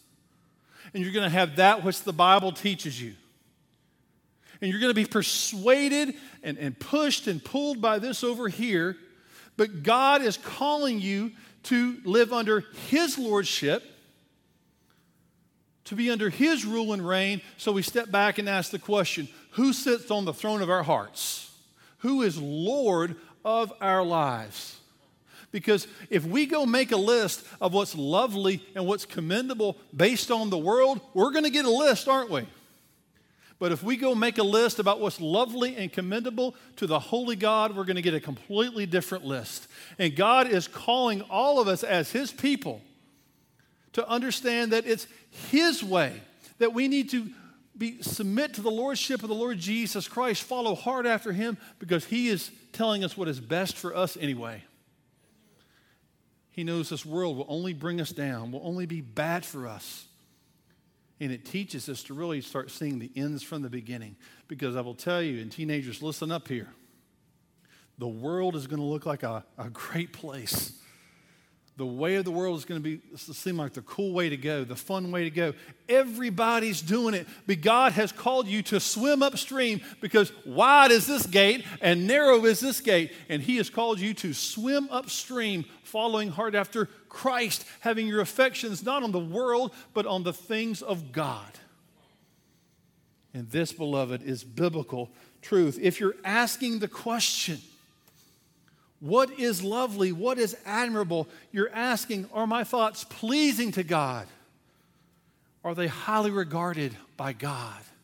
And 0.94 1.02
you're 1.02 1.12
going 1.12 1.24
to 1.24 1.36
have 1.36 1.56
that 1.56 1.84
which 1.84 2.02
the 2.02 2.12
Bible 2.12 2.52
teaches 2.52 3.00
you. 3.00 3.14
And 4.60 4.70
you're 4.70 4.80
going 4.80 4.90
to 4.90 4.94
be 4.94 5.04
persuaded 5.04 6.14
and, 6.42 6.56
and 6.58 6.78
pushed 6.78 7.26
and 7.26 7.44
pulled 7.44 7.80
by 7.80 7.98
this 7.98 8.24
over 8.24 8.48
here. 8.48 8.96
But 9.56 9.82
God 9.82 10.22
is 10.22 10.36
calling 10.36 11.00
you 11.00 11.32
to 11.64 11.98
live 12.04 12.32
under 12.32 12.64
His 12.88 13.18
lordship, 13.18 13.82
to 15.84 15.94
be 15.94 16.10
under 16.10 16.30
His 16.30 16.64
rule 16.64 16.92
and 16.92 17.06
reign. 17.06 17.42
So 17.56 17.72
we 17.72 17.82
step 17.82 18.10
back 18.10 18.38
and 18.38 18.48
ask 18.48 18.70
the 18.70 18.78
question 18.78 19.28
who 19.50 19.72
sits 19.72 20.10
on 20.10 20.24
the 20.24 20.34
throne 20.34 20.62
of 20.62 20.70
our 20.70 20.82
hearts? 20.82 21.50
Who 21.98 22.22
is 22.22 22.38
Lord 22.38 23.16
of 23.46 23.72
our 23.80 24.02
lives. 24.02 24.78
Because 25.52 25.86
if 26.10 26.26
we 26.26 26.44
go 26.44 26.66
make 26.66 26.92
a 26.92 26.96
list 26.96 27.46
of 27.60 27.72
what's 27.72 27.94
lovely 27.94 28.60
and 28.74 28.84
what's 28.84 29.06
commendable 29.06 29.78
based 29.96 30.30
on 30.30 30.50
the 30.50 30.58
world, 30.58 31.00
we're 31.14 31.30
going 31.30 31.44
to 31.44 31.50
get 31.50 31.64
a 31.64 31.70
list, 31.70 32.08
aren't 32.08 32.30
we? 32.30 32.46
But 33.58 33.72
if 33.72 33.82
we 33.82 33.96
go 33.96 34.14
make 34.14 34.36
a 34.36 34.42
list 34.42 34.80
about 34.80 35.00
what's 35.00 35.18
lovely 35.20 35.76
and 35.76 35.90
commendable 35.90 36.54
to 36.76 36.86
the 36.86 36.98
holy 36.98 37.36
God, 37.36 37.74
we're 37.74 37.84
going 37.84 37.96
to 37.96 38.02
get 38.02 38.12
a 38.12 38.20
completely 38.20 38.84
different 38.84 39.24
list. 39.24 39.66
And 39.98 40.14
God 40.14 40.48
is 40.48 40.68
calling 40.68 41.22
all 41.22 41.58
of 41.58 41.68
us 41.68 41.82
as 41.82 42.10
His 42.10 42.32
people 42.32 42.82
to 43.94 44.06
understand 44.06 44.72
that 44.72 44.86
it's 44.86 45.06
His 45.50 45.82
way, 45.82 46.20
that 46.58 46.74
we 46.74 46.88
need 46.88 47.08
to 47.10 47.30
be, 47.78 48.02
submit 48.02 48.54
to 48.54 48.62
the 48.62 48.70
Lordship 48.70 49.22
of 49.22 49.28
the 49.28 49.34
Lord 49.34 49.58
Jesus 49.58 50.08
Christ, 50.08 50.42
follow 50.42 50.74
hard 50.74 51.06
after 51.06 51.32
Him 51.32 51.58
because 51.78 52.04
He 52.04 52.28
is 52.28 52.50
telling 52.72 53.04
us 53.04 53.16
what 53.16 53.28
is 53.28 53.40
best 53.40 53.76
for 53.76 53.94
us 53.96 54.16
anyway. 54.16 54.62
He 56.50 56.64
knows 56.64 56.88
this 56.88 57.04
world 57.04 57.36
will 57.36 57.46
only 57.48 57.74
bring 57.74 58.00
us 58.00 58.10
down, 58.10 58.50
will 58.50 58.66
only 58.66 58.86
be 58.86 59.00
bad 59.00 59.44
for 59.44 59.68
us. 59.68 60.06
And 61.20 61.32
it 61.32 61.44
teaches 61.44 61.88
us 61.88 62.02
to 62.04 62.14
really 62.14 62.40
start 62.40 62.70
seeing 62.70 62.98
the 62.98 63.10
ends 63.16 63.42
from 63.42 63.62
the 63.62 63.70
beginning. 63.70 64.16
Because 64.48 64.76
I 64.76 64.80
will 64.82 64.94
tell 64.94 65.22
you, 65.22 65.40
and 65.40 65.50
teenagers, 65.50 66.02
listen 66.02 66.30
up 66.30 66.48
here. 66.48 66.68
The 67.98 68.08
world 68.08 68.56
is 68.56 68.66
going 68.66 68.80
to 68.80 68.86
look 68.86 69.06
like 69.06 69.22
a, 69.22 69.44
a 69.56 69.70
great 69.70 70.12
place 70.12 70.72
the 71.76 71.86
way 71.86 72.14
of 72.14 72.24
the 72.24 72.30
world 72.30 72.56
is 72.56 72.64
going 72.64 72.82
to 72.82 72.88
be 72.98 73.00
seem 73.16 73.58
like 73.58 73.74
the 73.74 73.82
cool 73.82 74.12
way 74.12 74.30
to 74.30 74.36
go, 74.36 74.64
the 74.64 74.74
fun 74.76 75.10
way 75.10 75.24
to 75.24 75.30
go. 75.30 75.52
Everybody's 75.88 76.80
doing 76.80 77.12
it, 77.12 77.26
but 77.46 77.60
God 77.60 77.92
has 77.92 78.12
called 78.12 78.46
you 78.46 78.62
to 78.64 78.80
swim 78.80 79.22
upstream 79.22 79.82
because 80.00 80.32
wide 80.46 80.90
is 80.90 81.06
this 81.06 81.26
gate 81.26 81.66
and 81.82 82.06
narrow 82.06 82.44
is 82.46 82.60
this 82.60 82.80
gate, 82.80 83.12
and 83.28 83.42
He 83.42 83.58
has 83.58 83.68
called 83.68 84.00
you 84.00 84.14
to 84.14 84.32
swim 84.32 84.88
upstream, 84.90 85.66
following 85.82 86.30
hard 86.30 86.54
after 86.54 86.86
Christ, 87.10 87.66
having 87.80 88.06
your 88.06 88.22
affections 88.22 88.82
not 88.82 89.02
on 89.02 89.12
the 89.12 89.18
world 89.18 89.72
but 89.92 90.06
on 90.06 90.22
the 90.22 90.32
things 90.32 90.80
of 90.80 91.12
God. 91.12 91.58
And 93.34 93.50
this, 93.50 93.70
beloved, 93.70 94.22
is 94.22 94.44
biblical 94.44 95.10
truth. 95.42 95.78
If 95.82 96.00
you're 96.00 96.16
asking 96.24 96.78
the 96.78 96.88
question, 96.88 97.60
what 99.00 99.38
is 99.38 99.62
lovely? 99.62 100.12
What 100.12 100.38
is 100.38 100.56
admirable? 100.64 101.28
You're 101.52 101.72
asking, 101.72 102.28
are 102.32 102.46
my 102.46 102.64
thoughts 102.64 103.04
pleasing 103.04 103.72
to 103.72 103.82
God? 103.82 104.26
Are 105.64 105.74
they 105.74 105.86
highly 105.86 106.30
regarded 106.30 106.96
by 107.16 107.32
God?– 107.32 107.82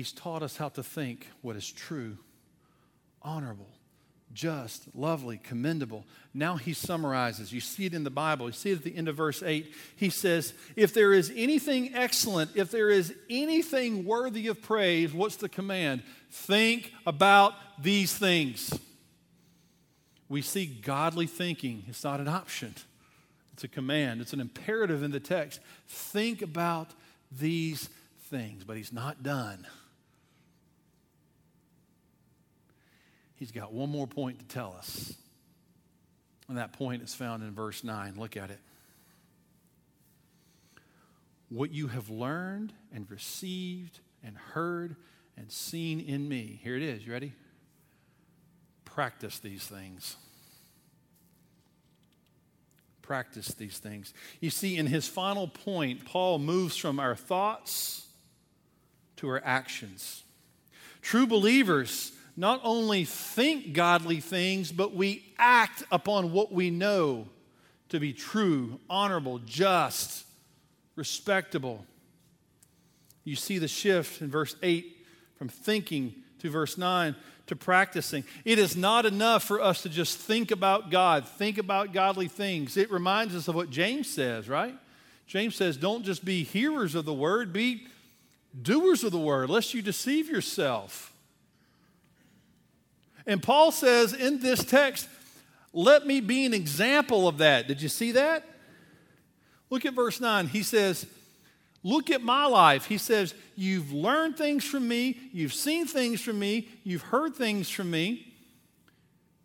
He's 0.00 0.12
taught 0.12 0.42
us 0.42 0.56
how 0.56 0.70
to 0.70 0.82
think 0.82 1.26
what 1.42 1.56
is 1.56 1.70
true, 1.70 2.16
honorable, 3.20 3.68
just, 4.32 4.84
lovely, 4.94 5.38
commendable. 5.38 6.04
Now 6.32 6.56
he 6.56 6.72
summarizes. 6.72 7.52
You 7.52 7.60
see 7.60 7.86
it 7.86 7.94
in 7.94 8.04
the 8.04 8.10
Bible. 8.10 8.46
You 8.46 8.52
see 8.52 8.70
it 8.70 8.78
at 8.78 8.84
the 8.84 8.96
end 8.96 9.08
of 9.08 9.16
verse 9.16 9.42
8. 9.42 9.74
He 9.96 10.10
says, 10.10 10.54
If 10.76 10.94
there 10.94 11.12
is 11.12 11.32
anything 11.34 11.94
excellent, 11.94 12.52
if 12.54 12.70
there 12.70 12.90
is 12.90 13.12
anything 13.28 14.04
worthy 14.04 14.46
of 14.46 14.62
praise, 14.62 15.12
what's 15.12 15.36
the 15.36 15.48
command? 15.48 16.02
Think 16.30 16.92
about 17.06 17.54
these 17.82 18.16
things. 18.16 18.78
We 20.28 20.42
see 20.42 20.66
godly 20.66 21.26
thinking. 21.26 21.84
It's 21.88 22.04
not 22.04 22.20
an 22.20 22.28
option, 22.28 22.74
it's 23.52 23.64
a 23.64 23.68
command, 23.68 24.20
it's 24.20 24.32
an 24.32 24.40
imperative 24.40 25.02
in 25.02 25.10
the 25.10 25.20
text. 25.20 25.60
Think 25.88 26.40
about 26.40 26.92
these 27.32 27.88
things. 28.28 28.62
But 28.62 28.76
he's 28.76 28.92
not 28.92 29.24
done. 29.24 29.66
He's 33.40 33.50
got 33.50 33.72
one 33.72 33.90
more 33.90 34.06
point 34.06 34.38
to 34.38 34.44
tell 34.44 34.76
us. 34.78 35.14
And 36.48 36.58
that 36.58 36.74
point 36.74 37.02
is 37.02 37.14
found 37.14 37.42
in 37.42 37.52
verse 37.52 37.82
9. 37.82 38.14
Look 38.16 38.36
at 38.36 38.50
it. 38.50 38.60
What 41.48 41.72
you 41.72 41.88
have 41.88 42.10
learned 42.10 42.72
and 42.94 43.10
received 43.10 43.98
and 44.22 44.36
heard 44.36 44.94
and 45.36 45.50
seen 45.50 45.98
in 45.98 46.28
me. 46.28 46.60
Here 46.62 46.76
it 46.76 46.82
is. 46.82 47.04
You 47.04 47.12
ready? 47.12 47.32
Practice 48.84 49.38
these 49.38 49.64
things. 49.64 50.16
Practice 53.00 53.48
these 53.54 53.78
things. 53.78 54.12
You 54.40 54.50
see, 54.50 54.76
in 54.76 54.86
his 54.86 55.08
final 55.08 55.48
point, 55.48 56.04
Paul 56.04 56.38
moves 56.38 56.76
from 56.76 57.00
our 57.00 57.16
thoughts 57.16 58.06
to 59.16 59.28
our 59.28 59.40
actions. 59.44 60.24
True 61.00 61.26
believers 61.26 62.12
not 62.36 62.60
only 62.64 63.04
think 63.04 63.72
godly 63.72 64.20
things, 64.20 64.72
but 64.72 64.94
we 64.94 65.24
act 65.38 65.82
upon 65.90 66.32
what 66.32 66.52
we 66.52 66.70
know 66.70 67.26
to 67.90 68.00
be 68.00 68.12
true, 68.12 68.78
honorable, 68.88 69.38
just, 69.40 70.24
respectable. 70.96 71.84
You 73.24 73.36
see 73.36 73.58
the 73.58 73.68
shift 73.68 74.22
in 74.22 74.30
verse 74.30 74.56
8 74.62 74.96
from 75.36 75.48
thinking 75.48 76.14
to 76.40 76.50
verse 76.50 76.78
9 76.78 77.14
to 77.48 77.56
practicing. 77.56 78.24
It 78.44 78.58
is 78.58 78.76
not 78.76 79.06
enough 79.06 79.42
for 79.42 79.60
us 79.60 79.82
to 79.82 79.88
just 79.88 80.18
think 80.18 80.50
about 80.50 80.90
God, 80.90 81.26
think 81.26 81.58
about 81.58 81.92
godly 81.92 82.28
things. 82.28 82.76
It 82.76 82.90
reminds 82.90 83.34
us 83.34 83.48
of 83.48 83.54
what 83.54 83.70
James 83.70 84.08
says, 84.08 84.48
right? 84.48 84.74
James 85.26 85.56
says, 85.56 85.76
don't 85.76 86.04
just 86.04 86.24
be 86.24 86.44
hearers 86.44 86.94
of 86.94 87.04
the 87.04 87.12
word, 87.12 87.52
be 87.52 87.86
doers 88.60 89.04
of 89.04 89.12
the 89.12 89.18
word, 89.18 89.50
lest 89.50 89.74
you 89.74 89.82
deceive 89.82 90.28
yourself. 90.28 91.09
And 93.30 93.40
Paul 93.40 93.70
says 93.70 94.12
in 94.12 94.40
this 94.40 94.64
text, 94.64 95.08
let 95.72 96.04
me 96.04 96.20
be 96.20 96.46
an 96.46 96.52
example 96.52 97.28
of 97.28 97.38
that. 97.38 97.68
Did 97.68 97.80
you 97.80 97.88
see 97.88 98.10
that? 98.10 98.44
Look 99.70 99.86
at 99.86 99.94
verse 99.94 100.20
9. 100.20 100.48
He 100.48 100.64
says, 100.64 101.06
Look 101.84 102.10
at 102.10 102.22
my 102.22 102.46
life. 102.46 102.86
He 102.86 102.98
says, 102.98 103.32
You've 103.54 103.92
learned 103.92 104.36
things 104.36 104.64
from 104.64 104.88
me, 104.88 105.16
you've 105.32 105.54
seen 105.54 105.86
things 105.86 106.20
from 106.20 106.40
me, 106.40 106.68
you've 106.82 107.02
heard 107.02 107.36
things 107.36 107.70
from 107.70 107.92
me, 107.92 108.34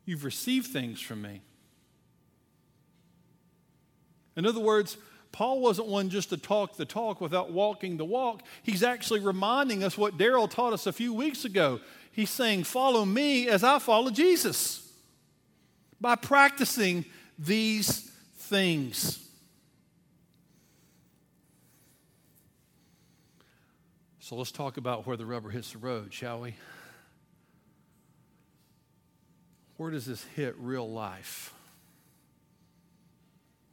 you've 0.03 0.23
received 0.23 0.65
things 0.73 0.99
from 0.99 1.21
me. 1.21 1.41
In 4.35 4.47
other 4.47 4.59
words, 4.59 4.97
Paul 5.31 5.59
wasn't 5.59 5.89
one 5.89 6.09
just 6.09 6.29
to 6.29 6.37
talk 6.37 6.75
the 6.75 6.85
talk 6.85 7.21
without 7.21 7.51
walking 7.51 7.97
the 7.97 8.05
walk. 8.05 8.41
He's 8.63 8.83
actually 8.83 9.19
reminding 9.19 9.83
us 9.83 9.95
what 9.95 10.17
Daryl 10.17 10.49
taught 10.49 10.73
us 10.73 10.87
a 10.87 10.93
few 10.93 11.13
weeks 11.13 11.45
ago. 11.45 11.81
He's 12.15 12.29
saying, 12.29 12.63
Follow 12.63 13.03
me 13.03 13.49
as 13.49 13.61
I 13.61 13.77
follow 13.77 14.09
Jesus 14.09 14.89
by 15.99 16.15
practicing 16.15 17.03
these 17.37 18.09
things. 18.37 19.21
So 24.19 24.37
let's 24.37 24.53
talk 24.53 24.77
about 24.77 25.05
where 25.05 25.17
the 25.17 25.25
rubber 25.25 25.49
hits 25.49 25.73
the 25.73 25.77
road, 25.77 26.13
shall 26.13 26.39
we? 26.39 26.55
Where 29.75 29.91
does 29.91 30.05
this 30.05 30.23
hit 30.35 30.55
real 30.57 30.89
life? 30.89 31.53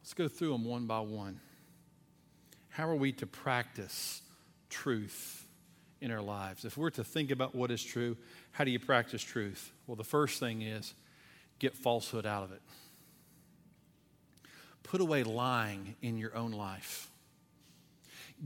Let's 0.01 0.13
go 0.13 0.27
through 0.27 0.51
them 0.51 0.65
one 0.65 0.85
by 0.85 0.99
one. 0.99 1.39
How 2.71 2.89
are 2.89 2.95
we 2.95 3.13
to 3.13 3.25
practice 3.25 4.21
truth? 4.69 5.42
In 6.03 6.11
our 6.11 6.21
lives. 6.21 6.65
If 6.65 6.77
we're 6.77 6.89
to 6.91 7.03
think 7.03 7.31
about 7.31 7.55
what 7.55 7.71
is 7.71 7.81
true, 7.83 8.17
how 8.51 8.65
do 8.65 8.71
you 8.71 8.79
practice 8.79 9.23
truth? 9.23 9.71
Well, 9.87 9.95
the 9.95 10.03
first 10.03 10.39
thing 10.39 10.61
is 10.61 10.93
get 11.59 11.75
falsehood 11.75 12.25
out 12.25 12.43
of 12.43 12.51
it. 12.51 12.61
Put 14.83 14.99
away 14.99 15.23
lying 15.23 15.95
in 16.01 16.17
your 16.17 16.35
own 16.35 16.51
life. 16.51 17.09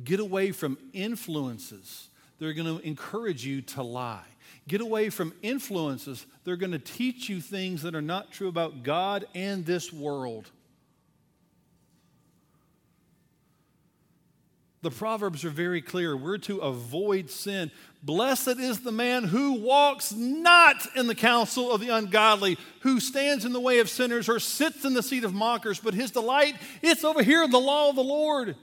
Get 0.03 0.19
away 0.19 0.51
from 0.51 0.77
influences 0.93 2.09
that 2.37 2.45
are 2.45 2.53
going 2.53 2.77
to 2.77 2.87
encourage 2.87 3.43
you 3.43 3.61
to 3.63 3.81
lie. 3.81 4.21
Get 4.67 4.81
away 4.81 5.09
from 5.09 5.33
influences 5.41 6.27
that 6.43 6.51
are 6.51 6.57
going 6.57 6.73
to 6.73 6.79
teach 6.79 7.27
you 7.27 7.41
things 7.41 7.81
that 7.81 7.95
are 7.95 8.01
not 8.01 8.31
true 8.31 8.49
about 8.49 8.83
God 8.83 9.25
and 9.33 9.65
this 9.65 9.91
world. 9.91 10.51
The 14.87 14.95
Proverbs 14.95 15.43
are 15.43 15.49
very 15.49 15.81
clear. 15.81 16.15
We're 16.15 16.37
to 16.37 16.59
avoid 16.59 17.29
sin. 17.29 17.71
Blessed 18.03 18.57
is 18.57 18.79
the 18.79 18.91
man 18.93 19.25
who 19.25 19.55
walks 19.55 20.13
not 20.13 20.77
in 20.95 21.07
the 21.07 21.13
counsel 21.13 21.73
of 21.73 21.81
the 21.81 21.89
ungodly, 21.89 22.57
who 22.79 23.01
stands 23.01 23.43
in 23.43 23.51
the 23.51 23.59
way 23.59 23.79
of 23.79 23.89
sinners 23.89 24.29
or 24.29 24.39
sits 24.39 24.85
in 24.85 24.93
the 24.93 25.03
seat 25.03 25.25
of 25.25 25.33
mockers, 25.33 25.81
but 25.81 25.93
his 25.93 26.11
delight, 26.11 26.55
it's 26.81 27.03
over 27.03 27.21
here 27.21 27.43
in 27.43 27.51
the 27.51 27.59
law 27.59 27.89
of 27.89 27.97
the 27.97 28.01
Lord. 28.01 28.55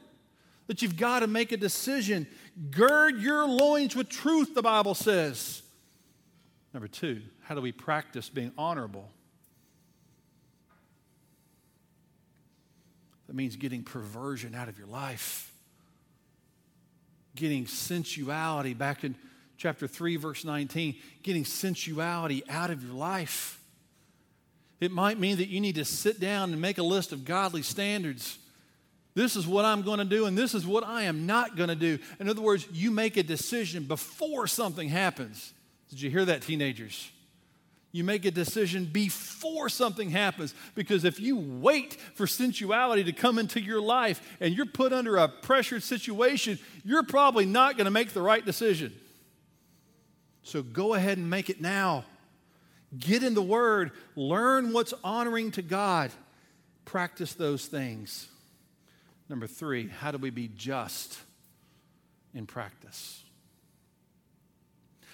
That 0.69 0.81
you've 0.81 0.97
got 0.97 1.21
to 1.21 1.27
make 1.27 1.53
a 1.53 1.59
decision. 1.59 2.27
Gird 2.71 3.21
your 3.21 3.47
loins 3.47 3.95
with 3.95 4.09
truth, 4.09 4.55
the 4.55 4.63
Bible 4.63 4.95
says. 4.95 5.61
Number 6.73 6.89
two, 6.89 7.21
how 7.43 7.55
do 7.55 7.61
we 7.61 7.71
practice 7.71 8.31
being 8.31 8.53
honorable? 8.57 9.11
That 13.27 13.37
means 13.37 13.57
getting 13.57 13.83
perversion 13.83 14.55
out 14.55 14.71
of 14.71 14.79
your 14.79 14.87
life 14.87 15.51
getting 17.35 17.67
sensuality, 17.67 18.75
back 18.75 19.05
in 19.05 19.17
chapter 19.57 19.87
3, 19.87 20.17
verse 20.17 20.45
19, 20.45 20.97
getting 21.23 21.45
sensuality 21.45 22.43
out 22.49 22.71
of 22.71 22.83
your 22.85 22.95
life. 22.95 23.61
It 24.81 24.91
might 24.91 25.19
mean 25.19 25.39
that 25.39 25.49
you 25.49 25.61
need 25.61 25.77
to 25.77 25.85
sit 25.85 26.21
down 26.21 26.53
and 26.53 26.61
make 26.61 26.79
a 26.79 26.83
list 26.83 27.13
of 27.13 27.25
godly 27.25 27.63
standards. 27.63 28.39
This 29.15 29.37
is 29.37 29.47
what 29.47 29.65
I'm 29.65 29.83
going 29.83 29.99
to 29.99 30.05
do, 30.05 30.27
and 30.27 30.37
this 30.37 30.55
is 30.55 30.67
what 30.67 30.85
I 30.85 31.05
am 31.05 31.25
not 31.27 31.57
going 31.57 31.69
to 31.69 31.77
do. 31.77 31.99
In 32.19 32.29
other 32.29 32.43
words, 32.43 32.67
you 32.73 32.91
make 32.91 33.17
a 33.17 33.23
decision 33.23 33.85
before 33.85 34.47
something 34.47 34.89
happens. 34.89 35.53
Did 35.89 36.01
you 36.01 36.11
hear 36.11 36.25
that, 36.25 36.43
teenagers? 36.43 37.11
You 37.95 38.03
make 38.03 38.25
a 38.25 38.33
decision 38.33 38.87
before 38.87 39.69
something 39.69 40.11
happens 40.11 40.53
because 40.75 41.05
if 41.05 41.21
you 41.21 41.37
wait 41.37 41.95
for 42.17 42.27
sensuality 42.27 43.05
to 43.05 43.13
come 43.13 43.39
into 43.39 43.61
your 43.61 43.81
life 43.81 44.37
and 44.41 44.53
you're 44.53 44.67
put 44.67 44.93
under 44.93 45.17
a 45.17 45.29
pressured 45.29 45.85
situation, 45.85 46.59
you're 46.85 47.05
probably 47.05 47.47
not 47.47 47.77
going 47.77 47.85
to 47.85 47.93
make 47.93 48.09
the 48.11 48.21
right 48.21 48.45
decision. 48.45 48.93
So 50.43 50.61
go 50.61 50.95
ahead 50.95 51.19
and 51.19 51.31
make 51.31 51.49
it 51.49 51.61
now. 51.61 52.05
Get 52.99 53.23
in 53.23 53.35
the 53.35 53.43
Word, 53.43 53.93
learn 54.17 54.73
what's 54.73 54.93
honoring 55.05 55.53
to 55.53 55.63
God, 55.63 56.11
practice 56.85 57.35
those 57.35 57.67
things. 57.67 58.27
Number 59.29 59.47
three, 59.47 59.87
how 59.87 60.11
do 60.11 60.19
we 60.19 60.31
be 60.31 60.49
just 60.49 61.17
in 62.35 62.47
practice? 62.47 63.23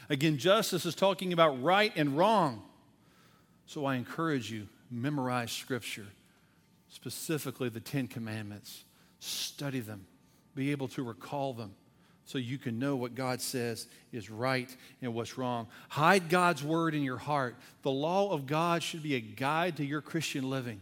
Again, 0.08 0.38
justice 0.38 0.86
is 0.86 0.94
talking 0.94 1.34
about 1.34 1.62
right 1.62 1.92
and 1.94 2.16
wrong. 2.16 2.62
So 3.70 3.84
I 3.84 3.94
encourage 3.94 4.50
you, 4.50 4.66
memorize 4.90 5.52
Scripture, 5.52 6.08
specifically 6.88 7.68
the 7.68 7.78
Ten 7.78 8.08
Commandments. 8.08 8.82
Study 9.20 9.78
them, 9.78 10.06
be 10.56 10.72
able 10.72 10.88
to 10.88 11.04
recall 11.04 11.52
them 11.52 11.76
so 12.24 12.36
you 12.36 12.58
can 12.58 12.80
know 12.80 12.96
what 12.96 13.14
God 13.14 13.40
says 13.40 13.86
is 14.10 14.28
right 14.28 14.76
and 15.00 15.14
what's 15.14 15.38
wrong. 15.38 15.68
Hide 15.88 16.28
God's 16.28 16.64
word 16.64 16.96
in 16.96 17.04
your 17.04 17.18
heart. 17.18 17.54
The 17.82 17.92
law 17.92 18.32
of 18.32 18.48
God 18.48 18.82
should 18.82 19.04
be 19.04 19.14
a 19.14 19.20
guide 19.20 19.76
to 19.76 19.84
your 19.84 20.00
Christian 20.00 20.50
living. 20.50 20.80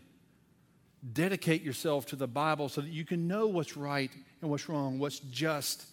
Dedicate 1.12 1.60
yourself 1.60 2.06
to 2.06 2.16
the 2.16 2.26
Bible 2.26 2.70
so 2.70 2.80
that 2.80 2.90
you 2.90 3.04
can 3.04 3.28
know 3.28 3.48
what's 3.48 3.76
right 3.76 4.10
and 4.40 4.50
what's 4.50 4.66
wrong, 4.66 4.98
what's 4.98 5.18
just 5.18 5.84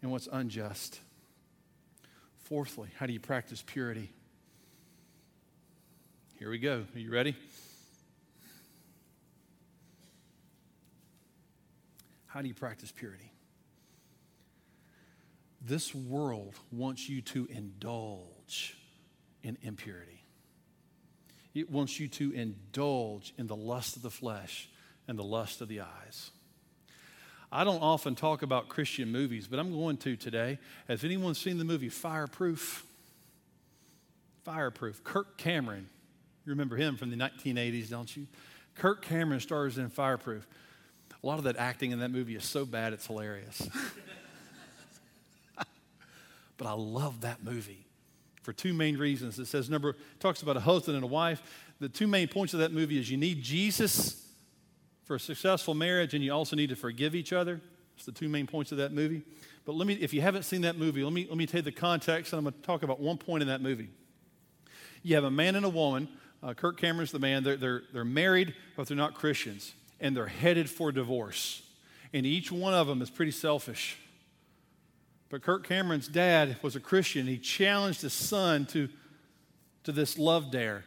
and 0.00 0.12
what's 0.12 0.28
unjust. 0.30 1.00
Fourthly, 2.44 2.90
how 3.00 3.06
do 3.06 3.12
you 3.12 3.18
practice 3.18 3.64
purity? 3.66 4.12
Here 6.38 6.50
we 6.50 6.58
go. 6.58 6.84
Are 6.94 6.98
you 6.98 7.10
ready? 7.10 7.34
How 12.26 12.42
do 12.42 12.48
you 12.48 12.52
practice 12.52 12.92
purity? 12.92 13.32
This 15.62 15.94
world 15.94 16.54
wants 16.70 17.08
you 17.08 17.22
to 17.22 17.48
indulge 17.50 18.76
in 19.42 19.56
impurity. 19.62 20.24
It 21.54 21.70
wants 21.70 21.98
you 21.98 22.06
to 22.08 22.32
indulge 22.32 23.32
in 23.38 23.46
the 23.46 23.56
lust 23.56 23.96
of 23.96 24.02
the 24.02 24.10
flesh 24.10 24.68
and 25.08 25.18
the 25.18 25.24
lust 25.24 25.62
of 25.62 25.68
the 25.68 25.80
eyes. 25.80 26.32
I 27.50 27.64
don't 27.64 27.82
often 27.82 28.14
talk 28.14 28.42
about 28.42 28.68
Christian 28.68 29.10
movies, 29.10 29.46
but 29.46 29.58
I'm 29.58 29.72
going 29.72 29.96
to 29.98 30.16
today. 30.16 30.58
Has 30.86 31.02
anyone 31.02 31.34
seen 31.34 31.56
the 31.56 31.64
movie 31.64 31.88
Fireproof? 31.88 32.84
Fireproof. 34.44 35.02
Kirk 35.02 35.38
Cameron. 35.38 35.88
You 36.46 36.50
remember 36.52 36.76
him 36.76 36.96
from 36.96 37.10
the 37.10 37.16
1980s, 37.16 37.90
don't 37.90 38.16
you? 38.16 38.28
Kirk 38.76 39.02
Cameron 39.02 39.40
stars 39.40 39.78
in 39.78 39.90
Fireproof. 39.90 40.46
A 41.22 41.26
lot 41.26 41.38
of 41.38 41.44
that 41.44 41.56
acting 41.56 41.90
in 41.90 41.98
that 41.98 42.10
movie 42.10 42.36
is 42.36 42.44
so 42.44 42.64
bad 42.64 42.92
it's 42.92 43.06
hilarious. 43.06 43.68
but 46.56 46.66
I 46.66 46.72
love 46.72 47.22
that 47.22 47.42
movie 47.42 47.84
for 48.42 48.52
two 48.52 48.72
main 48.72 48.96
reasons. 48.96 49.40
It 49.40 49.46
says 49.46 49.68
number 49.68 49.96
talks 50.20 50.42
about 50.42 50.56
a 50.56 50.60
husband 50.60 50.94
and 50.94 51.02
a 51.02 51.08
wife. 51.08 51.42
The 51.80 51.88
two 51.88 52.06
main 52.06 52.28
points 52.28 52.54
of 52.54 52.60
that 52.60 52.72
movie 52.72 52.96
is 52.96 53.10
you 53.10 53.16
need 53.16 53.42
Jesus 53.42 54.24
for 55.04 55.16
a 55.16 55.20
successful 55.20 55.74
marriage 55.74 56.14
and 56.14 56.22
you 56.22 56.32
also 56.32 56.54
need 56.54 56.68
to 56.68 56.76
forgive 56.76 57.16
each 57.16 57.32
other. 57.32 57.60
It's 57.96 58.06
the 58.06 58.12
two 58.12 58.28
main 58.28 58.46
points 58.46 58.70
of 58.70 58.78
that 58.78 58.92
movie. 58.92 59.22
But 59.64 59.74
let 59.74 59.88
me 59.88 59.94
if 59.94 60.14
you 60.14 60.20
haven't 60.20 60.44
seen 60.44 60.60
that 60.60 60.78
movie, 60.78 61.02
let 61.02 61.12
me 61.12 61.26
let 61.28 61.36
me 61.36 61.46
tell 61.46 61.58
you 61.58 61.64
the 61.64 61.72
context 61.72 62.32
and 62.32 62.38
I'm 62.38 62.44
going 62.44 62.54
to 62.54 62.62
talk 62.62 62.84
about 62.84 63.00
one 63.00 63.18
point 63.18 63.42
in 63.42 63.48
that 63.48 63.62
movie. 63.62 63.88
You 65.02 65.16
have 65.16 65.24
a 65.24 65.30
man 65.30 65.56
and 65.56 65.64
a 65.64 65.68
woman. 65.68 66.08
Uh, 66.46 66.54
Kirk 66.54 66.76
Cameron's 66.76 67.10
the 67.10 67.18
man. 67.18 67.42
They're, 67.42 67.56
they're, 67.56 67.82
they're 67.92 68.04
married, 68.04 68.54
but 68.76 68.86
they're 68.86 68.96
not 68.96 69.14
Christians 69.14 69.72
and 69.98 70.16
they're 70.16 70.28
headed 70.28 70.70
for 70.70 70.92
divorce. 70.92 71.62
And 72.12 72.24
each 72.24 72.52
one 72.52 72.72
of 72.72 72.86
them 72.86 73.02
is 73.02 73.10
pretty 73.10 73.32
selfish. 73.32 73.98
But 75.28 75.42
Kirk 75.42 75.66
Cameron's 75.66 76.06
dad 76.06 76.56
was 76.62 76.76
a 76.76 76.80
Christian. 76.80 77.26
He 77.26 77.36
challenged 77.36 78.02
his 78.02 78.12
son 78.12 78.64
to, 78.66 78.88
to 79.82 79.90
this 79.90 80.18
love 80.18 80.52
dare. 80.52 80.84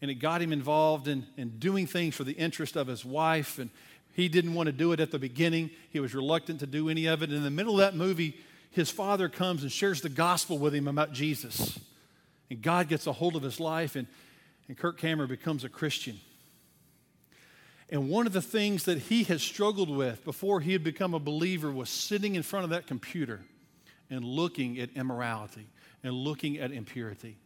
And 0.00 0.10
it 0.10 0.14
got 0.14 0.40
him 0.40 0.54
involved 0.54 1.06
in, 1.06 1.26
in 1.36 1.58
doing 1.58 1.86
things 1.86 2.14
for 2.14 2.24
the 2.24 2.32
interest 2.32 2.74
of 2.74 2.86
his 2.86 3.04
wife. 3.04 3.58
And 3.58 3.68
he 4.14 4.28
didn't 4.28 4.54
want 4.54 4.68
to 4.68 4.72
do 4.72 4.92
it 4.92 5.00
at 5.00 5.10
the 5.10 5.18
beginning, 5.18 5.68
he 5.90 6.00
was 6.00 6.14
reluctant 6.14 6.60
to 6.60 6.66
do 6.66 6.88
any 6.88 7.06
of 7.06 7.22
it. 7.22 7.28
And 7.28 7.36
in 7.36 7.44
the 7.44 7.50
middle 7.50 7.74
of 7.74 7.80
that 7.80 7.94
movie, 7.94 8.38
his 8.70 8.88
father 8.88 9.28
comes 9.28 9.64
and 9.64 9.70
shares 9.70 10.00
the 10.00 10.08
gospel 10.08 10.56
with 10.56 10.74
him 10.74 10.88
about 10.88 11.12
Jesus. 11.12 11.78
And 12.48 12.62
God 12.62 12.88
gets 12.88 13.06
a 13.06 13.12
hold 13.12 13.36
of 13.36 13.42
his 13.42 13.60
life, 13.60 13.94
and, 13.94 14.06
and 14.68 14.76
Kirk 14.76 14.98
Cameron 14.98 15.28
becomes 15.28 15.64
a 15.64 15.68
Christian. 15.68 16.20
And 17.90 18.10
one 18.10 18.26
of 18.26 18.34
the 18.34 18.42
things 18.42 18.84
that 18.84 18.98
he 18.98 19.24
had 19.24 19.40
struggled 19.40 19.88
with 19.88 20.24
before 20.24 20.60
he 20.60 20.72
had 20.72 20.84
become 20.84 21.14
a 21.14 21.18
believer 21.18 21.72
was 21.72 21.88
sitting 21.88 22.34
in 22.34 22.42
front 22.42 22.64
of 22.64 22.70
that 22.70 22.86
computer 22.86 23.40
and 24.10 24.24
looking 24.24 24.78
at 24.78 24.90
immorality 24.94 25.68
and 26.02 26.12
looking 26.12 26.58
at 26.58 26.70
impurity. 26.70 27.38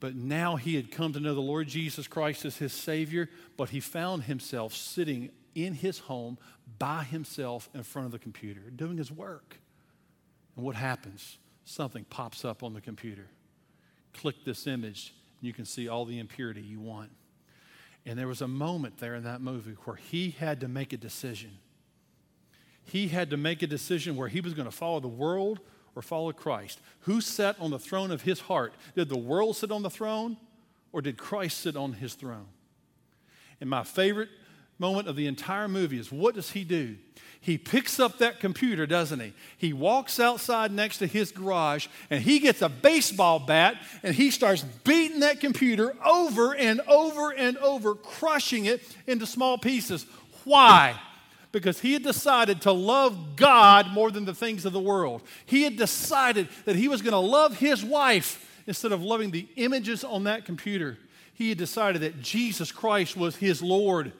But 0.00 0.14
now 0.14 0.56
he 0.56 0.76
had 0.76 0.90
come 0.90 1.12
to 1.14 1.20
know 1.20 1.34
the 1.34 1.40
Lord 1.40 1.66
Jesus 1.66 2.06
Christ 2.06 2.44
as 2.44 2.58
his 2.58 2.72
Savior, 2.72 3.28
but 3.56 3.70
he 3.70 3.80
found 3.80 4.24
himself 4.24 4.74
sitting 4.74 5.30
in 5.54 5.74
his 5.74 6.00
home 6.00 6.38
by 6.78 7.04
himself 7.04 7.68
in 7.74 7.82
front 7.82 8.06
of 8.06 8.12
the 8.12 8.18
computer, 8.18 8.60
doing 8.74 8.98
his 8.98 9.10
work. 9.10 9.58
And 10.56 10.64
what 10.64 10.76
happens? 10.76 11.38
Something 11.64 12.04
pops 12.04 12.44
up 12.44 12.62
on 12.62 12.74
the 12.74 12.80
computer. 12.80 13.26
Click 14.12 14.44
this 14.44 14.66
image, 14.66 15.14
you 15.46 15.52
can 15.52 15.64
see 15.64 15.88
all 15.88 16.04
the 16.04 16.18
impurity 16.18 16.60
you 16.60 16.80
want. 16.80 17.10
And 18.06 18.18
there 18.18 18.28
was 18.28 18.42
a 18.42 18.48
moment 18.48 18.98
there 18.98 19.14
in 19.14 19.24
that 19.24 19.40
movie 19.40 19.76
where 19.84 19.96
he 19.96 20.30
had 20.30 20.60
to 20.60 20.68
make 20.68 20.92
a 20.92 20.96
decision. 20.96 21.52
He 22.84 23.08
had 23.08 23.30
to 23.30 23.36
make 23.36 23.62
a 23.62 23.66
decision 23.66 24.16
where 24.16 24.28
he 24.28 24.40
was 24.40 24.52
going 24.52 24.68
to 24.68 24.76
follow 24.76 25.00
the 25.00 25.08
world 25.08 25.60
or 25.96 26.02
follow 26.02 26.32
Christ. 26.32 26.80
Who 27.00 27.20
sat 27.20 27.56
on 27.58 27.70
the 27.70 27.78
throne 27.78 28.10
of 28.10 28.22
his 28.22 28.40
heart? 28.40 28.74
Did 28.94 29.08
the 29.08 29.18
world 29.18 29.56
sit 29.56 29.70
on 29.70 29.82
the 29.82 29.90
throne 29.90 30.36
or 30.92 31.00
did 31.00 31.16
Christ 31.16 31.60
sit 31.60 31.76
on 31.76 31.94
his 31.94 32.14
throne? 32.14 32.46
And 33.60 33.70
my 33.70 33.84
favorite 33.84 34.28
moment 34.78 35.08
of 35.08 35.16
the 35.16 35.26
entire 35.26 35.68
movie 35.68 35.98
is 35.98 36.10
what 36.10 36.34
does 36.34 36.50
he 36.50 36.64
do? 36.64 36.96
He 37.44 37.58
picks 37.58 38.00
up 38.00 38.18
that 38.18 38.40
computer, 38.40 38.86
doesn't 38.86 39.20
he? 39.20 39.34
He 39.58 39.74
walks 39.74 40.18
outside 40.18 40.72
next 40.72 40.96
to 40.98 41.06
his 41.06 41.30
garage 41.30 41.88
and 42.08 42.22
he 42.22 42.38
gets 42.38 42.62
a 42.62 42.70
baseball 42.70 43.38
bat 43.38 43.76
and 44.02 44.14
he 44.14 44.30
starts 44.30 44.62
beating 44.62 45.20
that 45.20 45.40
computer 45.40 45.94
over 46.02 46.54
and 46.54 46.80
over 46.88 47.34
and 47.34 47.58
over, 47.58 47.94
crushing 47.94 48.64
it 48.64 48.80
into 49.06 49.26
small 49.26 49.58
pieces. 49.58 50.06
Why? 50.44 50.98
Because 51.52 51.80
he 51.80 51.92
had 51.92 52.02
decided 52.02 52.62
to 52.62 52.72
love 52.72 53.36
God 53.36 53.88
more 53.92 54.10
than 54.10 54.24
the 54.24 54.34
things 54.34 54.64
of 54.64 54.72
the 54.72 54.80
world. 54.80 55.20
He 55.44 55.64
had 55.64 55.76
decided 55.76 56.48
that 56.64 56.76
he 56.76 56.88
was 56.88 57.02
going 57.02 57.12
to 57.12 57.18
love 57.18 57.58
his 57.58 57.84
wife 57.84 58.62
instead 58.66 58.90
of 58.90 59.02
loving 59.02 59.32
the 59.32 59.46
images 59.56 60.02
on 60.02 60.24
that 60.24 60.46
computer. 60.46 60.96
He 61.34 61.50
had 61.50 61.58
decided 61.58 62.00
that 62.00 62.22
Jesus 62.22 62.72
Christ 62.72 63.18
was 63.18 63.36
his 63.36 63.60
Lord 63.60 64.12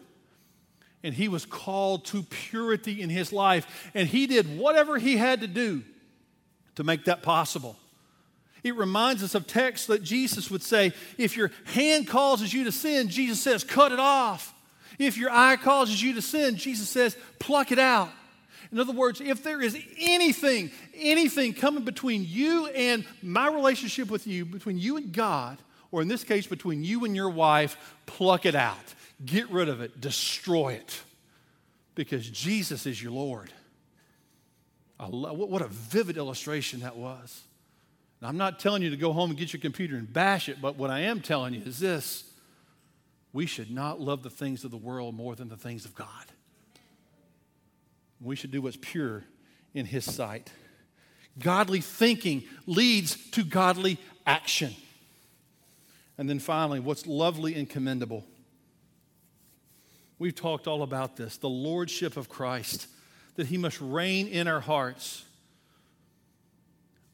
and 1.04 1.14
he 1.14 1.28
was 1.28 1.46
called 1.46 2.06
to 2.06 2.22
purity 2.24 3.00
in 3.02 3.10
his 3.10 3.32
life. 3.32 3.90
And 3.94 4.08
he 4.08 4.26
did 4.26 4.58
whatever 4.58 4.98
he 4.98 5.16
had 5.18 5.42
to 5.42 5.46
do 5.46 5.82
to 6.74 6.82
make 6.82 7.04
that 7.04 7.22
possible. 7.22 7.76
It 8.64 8.74
reminds 8.74 9.22
us 9.22 9.34
of 9.34 9.46
texts 9.46 9.86
that 9.88 10.02
Jesus 10.02 10.50
would 10.50 10.62
say, 10.62 10.92
if 11.18 11.36
your 11.36 11.52
hand 11.66 12.08
causes 12.08 12.52
you 12.52 12.64
to 12.64 12.72
sin, 12.72 13.08
Jesus 13.08 13.40
says, 13.40 13.62
cut 13.62 13.92
it 13.92 14.00
off. 14.00 14.54
If 14.98 15.18
your 15.18 15.30
eye 15.30 15.56
causes 15.56 16.02
you 16.02 16.14
to 16.14 16.22
sin, 16.22 16.56
Jesus 16.56 16.88
says, 16.88 17.16
pluck 17.38 17.70
it 17.70 17.78
out. 17.78 18.08
In 18.72 18.80
other 18.80 18.92
words, 18.92 19.20
if 19.20 19.42
there 19.42 19.60
is 19.60 19.76
anything, 19.98 20.70
anything 20.96 21.52
coming 21.52 21.84
between 21.84 22.24
you 22.26 22.66
and 22.68 23.04
my 23.22 23.48
relationship 23.48 24.10
with 24.10 24.26
you, 24.26 24.46
between 24.46 24.78
you 24.78 24.96
and 24.96 25.12
God, 25.12 25.58
or 25.92 26.00
in 26.00 26.08
this 26.08 26.24
case, 26.24 26.46
between 26.46 26.82
you 26.82 27.04
and 27.04 27.14
your 27.14 27.30
wife, 27.30 27.76
pluck 28.06 28.46
it 28.46 28.54
out. 28.54 28.94
Get 29.24 29.50
rid 29.50 29.68
of 29.68 29.80
it, 29.80 30.00
destroy 30.00 30.74
it, 30.74 31.00
because 31.94 32.28
Jesus 32.28 32.86
is 32.86 33.02
your 33.02 33.12
Lord. 33.12 33.52
Love, 35.00 35.36
what 35.36 35.62
a 35.62 35.68
vivid 35.68 36.16
illustration 36.16 36.80
that 36.80 36.96
was. 36.96 37.42
Now, 38.20 38.28
I'm 38.28 38.36
not 38.36 38.58
telling 38.58 38.82
you 38.82 38.90
to 38.90 38.96
go 38.96 39.12
home 39.12 39.30
and 39.30 39.38
get 39.38 39.52
your 39.52 39.60
computer 39.60 39.96
and 39.96 40.10
bash 40.10 40.48
it, 40.48 40.60
but 40.60 40.76
what 40.76 40.90
I 40.90 41.00
am 41.00 41.20
telling 41.20 41.54
you 41.54 41.62
is 41.64 41.78
this 41.78 42.24
we 43.32 43.46
should 43.46 43.70
not 43.70 44.00
love 44.00 44.22
the 44.22 44.30
things 44.30 44.64
of 44.64 44.70
the 44.70 44.76
world 44.76 45.14
more 45.14 45.34
than 45.34 45.48
the 45.48 45.56
things 45.56 45.84
of 45.84 45.94
God. 45.94 46.08
We 48.20 48.36
should 48.36 48.50
do 48.50 48.62
what's 48.62 48.78
pure 48.80 49.24
in 49.74 49.86
His 49.86 50.04
sight. 50.04 50.50
Godly 51.38 51.80
thinking 51.80 52.44
leads 52.66 53.16
to 53.32 53.42
godly 53.42 53.98
action. 54.24 54.74
And 56.16 56.30
then 56.30 56.38
finally, 56.38 56.78
what's 56.78 57.06
lovely 57.06 57.56
and 57.56 57.68
commendable 57.68 58.24
We've 60.24 60.34
talked 60.34 60.66
all 60.66 60.82
about 60.82 61.16
this 61.16 61.36
the 61.36 61.50
lordship 61.50 62.16
of 62.16 62.30
Christ, 62.30 62.86
that 63.34 63.48
he 63.48 63.58
must 63.58 63.78
reign 63.78 64.26
in 64.26 64.48
our 64.48 64.60
hearts. 64.60 65.22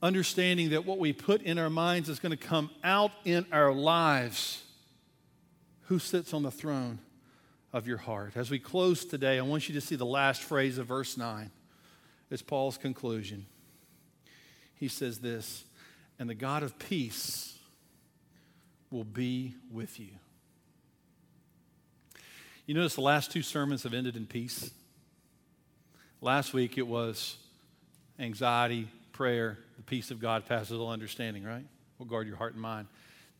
Understanding 0.00 0.70
that 0.70 0.86
what 0.86 1.00
we 1.00 1.12
put 1.12 1.42
in 1.42 1.58
our 1.58 1.70
minds 1.70 2.08
is 2.08 2.20
going 2.20 2.30
to 2.30 2.36
come 2.36 2.70
out 2.84 3.10
in 3.24 3.46
our 3.50 3.72
lives. 3.72 4.62
Who 5.86 5.98
sits 5.98 6.32
on 6.32 6.44
the 6.44 6.52
throne 6.52 7.00
of 7.72 7.88
your 7.88 7.98
heart? 7.98 8.36
As 8.36 8.48
we 8.48 8.60
close 8.60 9.04
today, 9.04 9.40
I 9.40 9.42
want 9.42 9.68
you 9.68 9.74
to 9.74 9.80
see 9.80 9.96
the 9.96 10.06
last 10.06 10.40
phrase 10.40 10.78
of 10.78 10.86
verse 10.86 11.16
9. 11.16 11.50
It's 12.30 12.42
Paul's 12.42 12.78
conclusion. 12.78 13.44
He 14.76 14.86
says 14.86 15.18
this, 15.18 15.64
and 16.20 16.30
the 16.30 16.36
God 16.36 16.62
of 16.62 16.78
peace 16.78 17.58
will 18.88 19.02
be 19.02 19.56
with 19.68 19.98
you. 19.98 20.10
You 22.70 22.74
notice 22.74 22.94
the 22.94 23.00
last 23.00 23.32
two 23.32 23.42
sermons 23.42 23.82
have 23.82 23.94
ended 23.94 24.14
in 24.14 24.26
peace. 24.26 24.70
Last 26.20 26.54
week 26.54 26.78
it 26.78 26.86
was 26.86 27.36
anxiety, 28.16 28.86
prayer, 29.10 29.58
the 29.76 29.82
peace 29.82 30.12
of 30.12 30.20
God 30.20 30.46
passes 30.46 30.78
all 30.78 30.88
understanding, 30.88 31.42
right? 31.42 31.64
Will 31.98 32.06
guard 32.06 32.28
your 32.28 32.36
heart 32.36 32.52
and 32.52 32.62
mind. 32.62 32.86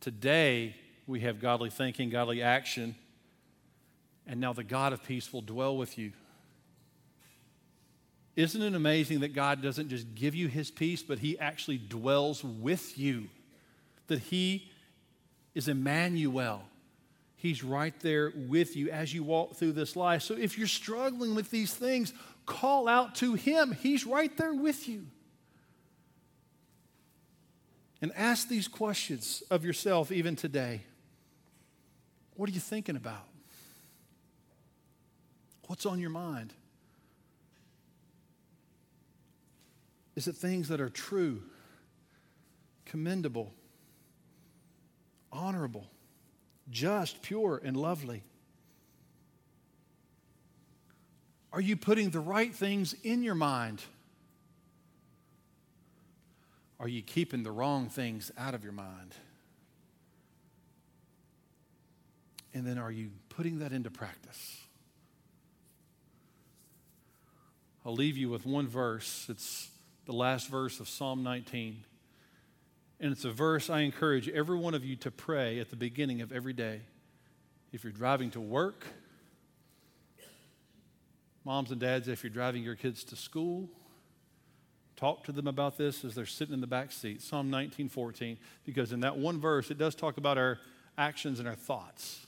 Today 0.01 0.75
we 1.07 1.21
have 1.21 1.41
godly 1.41 1.71
thinking, 1.71 2.11
godly 2.11 2.43
action, 2.43 2.97
and 4.27 4.41
now 4.41 4.53
the 4.53 4.65
God 4.65 4.93
of 4.93 5.05
peace 5.05 5.33
will 5.33 5.43
dwell 5.43 5.77
with 5.77 5.97
you. 5.97 6.11
Isn't 8.35 8.63
it 8.63 8.75
amazing 8.75 9.21
that 9.21 9.33
God 9.33 9.63
doesn't 9.63 9.91
just 9.91 10.13
give 10.17 10.35
you 10.35 10.49
his 10.49 10.73
peace, 10.73 11.05
but 11.05 11.21
he 11.21 11.39
actually 11.39 11.79
dwells 11.79 12.43
with 12.43 12.99
you? 12.99 13.29
That 14.09 14.19
he 14.19 14.73
is 15.55 15.69
Emmanuel. 15.69 16.65
He's 17.41 17.65
right 17.65 17.99
there 18.01 18.35
with 18.37 18.77
you 18.77 18.91
as 18.91 19.15
you 19.15 19.23
walk 19.23 19.55
through 19.55 19.73
this 19.73 19.97
life. 19.97 20.21
So 20.21 20.35
if 20.35 20.59
you're 20.59 20.67
struggling 20.67 21.35
with 21.35 21.51
these 21.51 21.73
things, 21.73 22.13
call 22.45 22.87
out 22.87 23.15
to 23.17 23.33
Him. 23.33 23.73
He's 23.73 24.05
right 24.05 24.37
there 24.37 24.53
with 24.53 24.87
you. 24.87 25.07
And 28.03 28.13
ask 28.15 28.47
these 28.47 28.69
questions 28.69 29.43
of 29.51 29.65
yourself 29.65 30.13
even 30.13 30.37
today. 30.37 30.83
What 32.37 32.51
are 32.51 32.53
you 32.53 32.61
thinking 32.61 32.97
about? 32.97 33.25
What's 35.67 35.87
on 35.87 35.99
your 35.99 36.11
mind? 36.11 36.53
Is 40.15 40.29
it 40.29 40.37
things 40.37 40.69
that 40.69 40.83
are 40.83 40.91
true, 40.91 41.43
commendable, 42.85 43.55
honorable, 45.33 45.87
just, 46.71 47.23
pure, 47.23 47.61
and 47.63 47.77
lovely? 47.77 48.23
Are 51.53 51.61
you 51.61 51.77
putting 51.77 52.11
the 52.11 52.21
right 52.21 52.55
things 52.55 52.95
in 53.03 53.23
your 53.23 53.35
mind? 53.35 53.83
Are 56.79 56.89
you 56.89 57.03
keeping 57.03 57.43
the 57.43 57.51
wrong 57.51 57.89
things 57.89 58.31
out 58.39 58.55
of 58.55 58.65
your 58.65 58.73
mind? 58.73 59.15
And 62.55 62.67
then 62.67 62.79
are 62.79 62.91
you 62.91 63.11
putting 63.29 63.59
that 63.59 63.73
into 63.73 63.91
practice? 63.91 64.61
I'll 67.85 67.95
leave 67.95 68.17
you 68.17 68.29
with 68.29 68.47
one 68.47 68.67
verse. 68.69 69.27
It's 69.29 69.69
the 70.07 70.13
last 70.13 70.49
verse 70.49 70.81
of 70.81 70.89
Psalm 70.89 71.23
19. 71.23 71.85
And 73.01 73.13
it's 73.13 73.25
a 73.25 73.31
verse 73.31 73.71
I 73.71 73.81
encourage 73.81 74.29
every 74.29 74.59
one 74.59 74.75
of 74.75 74.85
you 74.85 74.95
to 74.97 75.11
pray 75.11 75.59
at 75.59 75.71
the 75.71 75.77
beginning 75.77 76.21
of 76.21 76.33
every 76.33 76.53
day. 76.53 76.83
If 77.73 77.83
you're 77.83 77.93
driving 77.93 78.31
to 78.33 78.41
work, 78.41 78.87
moms 81.45 81.71
and 81.71 81.81
dads, 81.81 82.09
if 82.09 82.23
you're 82.23 82.31
driving 82.31 82.63
your 82.63 82.75
kids 82.75 83.03
to 83.05 83.17
school, 83.17 83.71
talk 84.97 85.25
to 85.25 85.33
them 85.33 85.47
about 85.47 85.79
this 85.79 86.05
as 86.05 86.15
they're 86.15 86.27
sitting 86.27 86.53
in 86.53 86.61
the 86.61 86.67
back 86.67 86.93
seat. 86.93 87.23
Psalm 87.23 87.51
19:14, 87.51 88.37
because 88.67 88.93
in 88.93 89.01
that 89.01 89.17
one 89.17 89.41
verse 89.41 89.71
it 89.71 89.79
does 89.79 89.95
talk 89.95 90.19
about 90.19 90.37
our 90.37 90.59
actions 90.99 91.39
and 91.39 91.49
our 91.49 91.55
thoughts. 91.55 92.27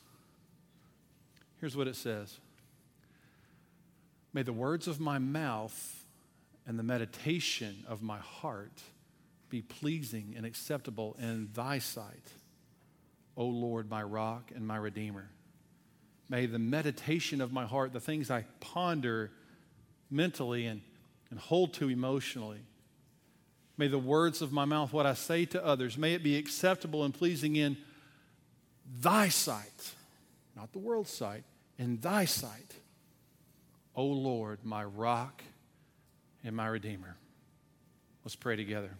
Here's 1.60 1.76
what 1.76 1.86
it 1.86 1.96
says. 1.96 2.40
May 4.32 4.42
the 4.42 4.54
words 4.54 4.88
of 4.88 4.98
my 4.98 5.18
mouth 5.18 6.06
and 6.66 6.78
the 6.78 6.82
meditation 6.82 7.84
of 7.86 8.02
my 8.02 8.18
heart 8.18 8.82
be 9.52 9.60
pleasing 9.60 10.32
and 10.34 10.46
acceptable 10.46 11.14
in 11.20 11.50
thy 11.52 11.78
sight, 11.78 12.32
O 13.36 13.44
Lord, 13.44 13.90
my 13.90 14.02
rock 14.02 14.50
and 14.54 14.66
my 14.66 14.76
redeemer. 14.76 15.28
May 16.30 16.46
the 16.46 16.58
meditation 16.58 17.42
of 17.42 17.52
my 17.52 17.66
heart, 17.66 17.92
the 17.92 18.00
things 18.00 18.30
I 18.30 18.46
ponder 18.60 19.30
mentally 20.10 20.64
and, 20.64 20.80
and 21.30 21.38
hold 21.38 21.74
to 21.74 21.90
emotionally, 21.90 22.60
may 23.76 23.88
the 23.88 23.98
words 23.98 24.40
of 24.40 24.52
my 24.52 24.64
mouth, 24.64 24.90
what 24.90 25.04
I 25.04 25.12
say 25.12 25.44
to 25.44 25.62
others, 25.62 25.98
may 25.98 26.14
it 26.14 26.22
be 26.22 26.38
acceptable 26.38 27.04
and 27.04 27.12
pleasing 27.12 27.56
in 27.56 27.76
thy 29.00 29.28
sight, 29.28 29.92
not 30.56 30.72
the 30.72 30.78
world's 30.78 31.12
sight, 31.12 31.44
in 31.78 31.98
thy 31.98 32.24
sight, 32.24 32.74
O 33.94 34.06
Lord, 34.06 34.60
my 34.64 34.82
rock 34.82 35.42
and 36.42 36.56
my 36.56 36.68
redeemer. 36.68 37.16
Let's 38.24 38.36
pray 38.36 38.56
together. 38.56 38.92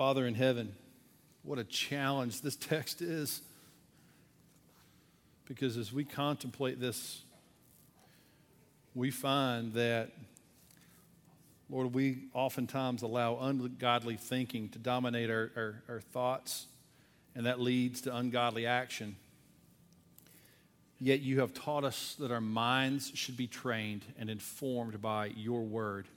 Father 0.00 0.26
in 0.26 0.34
heaven, 0.34 0.74
what 1.42 1.58
a 1.58 1.64
challenge 1.64 2.40
this 2.40 2.56
text 2.56 3.02
is. 3.02 3.42
Because 5.44 5.76
as 5.76 5.92
we 5.92 6.04
contemplate 6.04 6.80
this, 6.80 7.20
we 8.94 9.10
find 9.10 9.74
that, 9.74 10.12
Lord, 11.68 11.92
we 11.92 12.30
oftentimes 12.32 13.02
allow 13.02 13.40
ungodly 13.40 14.16
thinking 14.16 14.70
to 14.70 14.78
dominate 14.78 15.28
our, 15.28 15.50
our, 15.54 15.82
our 15.86 16.00
thoughts, 16.00 16.64
and 17.34 17.44
that 17.44 17.60
leads 17.60 18.00
to 18.00 18.16
ungodly 18.16 18.64
action. 18.64 19.16
Yet 20.98 21.20
you 21.20 21.40
have 21.40 21.52
taught 21.52 21.84
us 21.84 22.16
that 22.20 22.30
our 22.30 22.40
minds 22.40 23.12
should 23.14 23.36
be 23.36 23.46
trained 23.46 24.06
and 24.18 24.30
informed 24.30 25.02
by 25.02 25.26
your 25.26 25.60
word. 25.60 26.08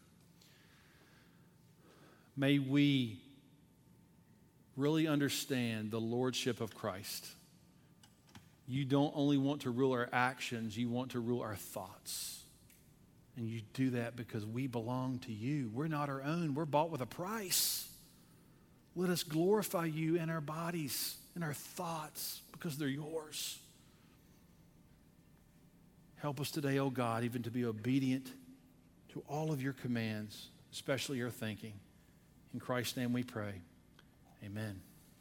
May 2.38 2.60
we 2.60 3.20
really 4.76 5.08
understand 5.08 5.92
the 5.92 6.00
lordship 6.00 6.62
of 6.62 6.76
Christ. 6.76 7.28
You 8.68 8.86
don't 8.86 9.14
only 9.16 9.38
want 9.38 9.62
to 9.62 9.72
rule 9.72 9.92
our 9.92 10.10
actions, 10.12 10.78
you 10.78 10.90
want 10.90 11.12
to 11.12 11.20
rule 11.20 11.42
our 11.42 11.56
thoughts. 11.56 12.40
And 13.36 13.48
you 13.48 13.62
do 13.74 13.92
that 13.92 14.16
because 14.16 14.46
we 14.46 14.68
belong 14.68 15.20
to 15.20 15.34
you. 15.34 15.72
We're 15.74 15.88
not 15.88 16.10
our 16.10 16.22
own, 16.22 16.54
we're 16.54 16.66
bought 16.66 16.92
with 16.92 17.02
a 17.02 17.06
price. 17.06 17.88
Let 18.96 19.10
us 19.10 19.24
glorify 19.24 19.86
you 19.86 20.18
in 20.18 20.30
our 20.30 20.42
bodies, 20.42 21.16
in 21.36 21.42
our 21.42 21.54
thoughts, 21.54 22.42
because 22.52 22.78
they're 22.78 22.88
yours. 22.88 23.58
Help 26.18 26.40
us 26.40 26.52
today, 26.52 26.78
O 26.78 26.86
oh 26.86 26.90
God, 26.90 27.24
even 27.24 27.44
to 27.44 27.52
be 27.52 27.66
obedient 27.66 28.28
to 29.10 29.24
all 29.28 29.52
of 29.52 29.62
your 29.62 29.74
commands, 29.74 30.48
especially 30.72 31.18
your 31.18 31.32
thinking. 31.32 31.74
In 32.54 32.60
Christ's 32.60 32.98
name 32.98 33.14
we 33.14 33.24
pray. 33.24 33.54
Amen. 34.46 34.93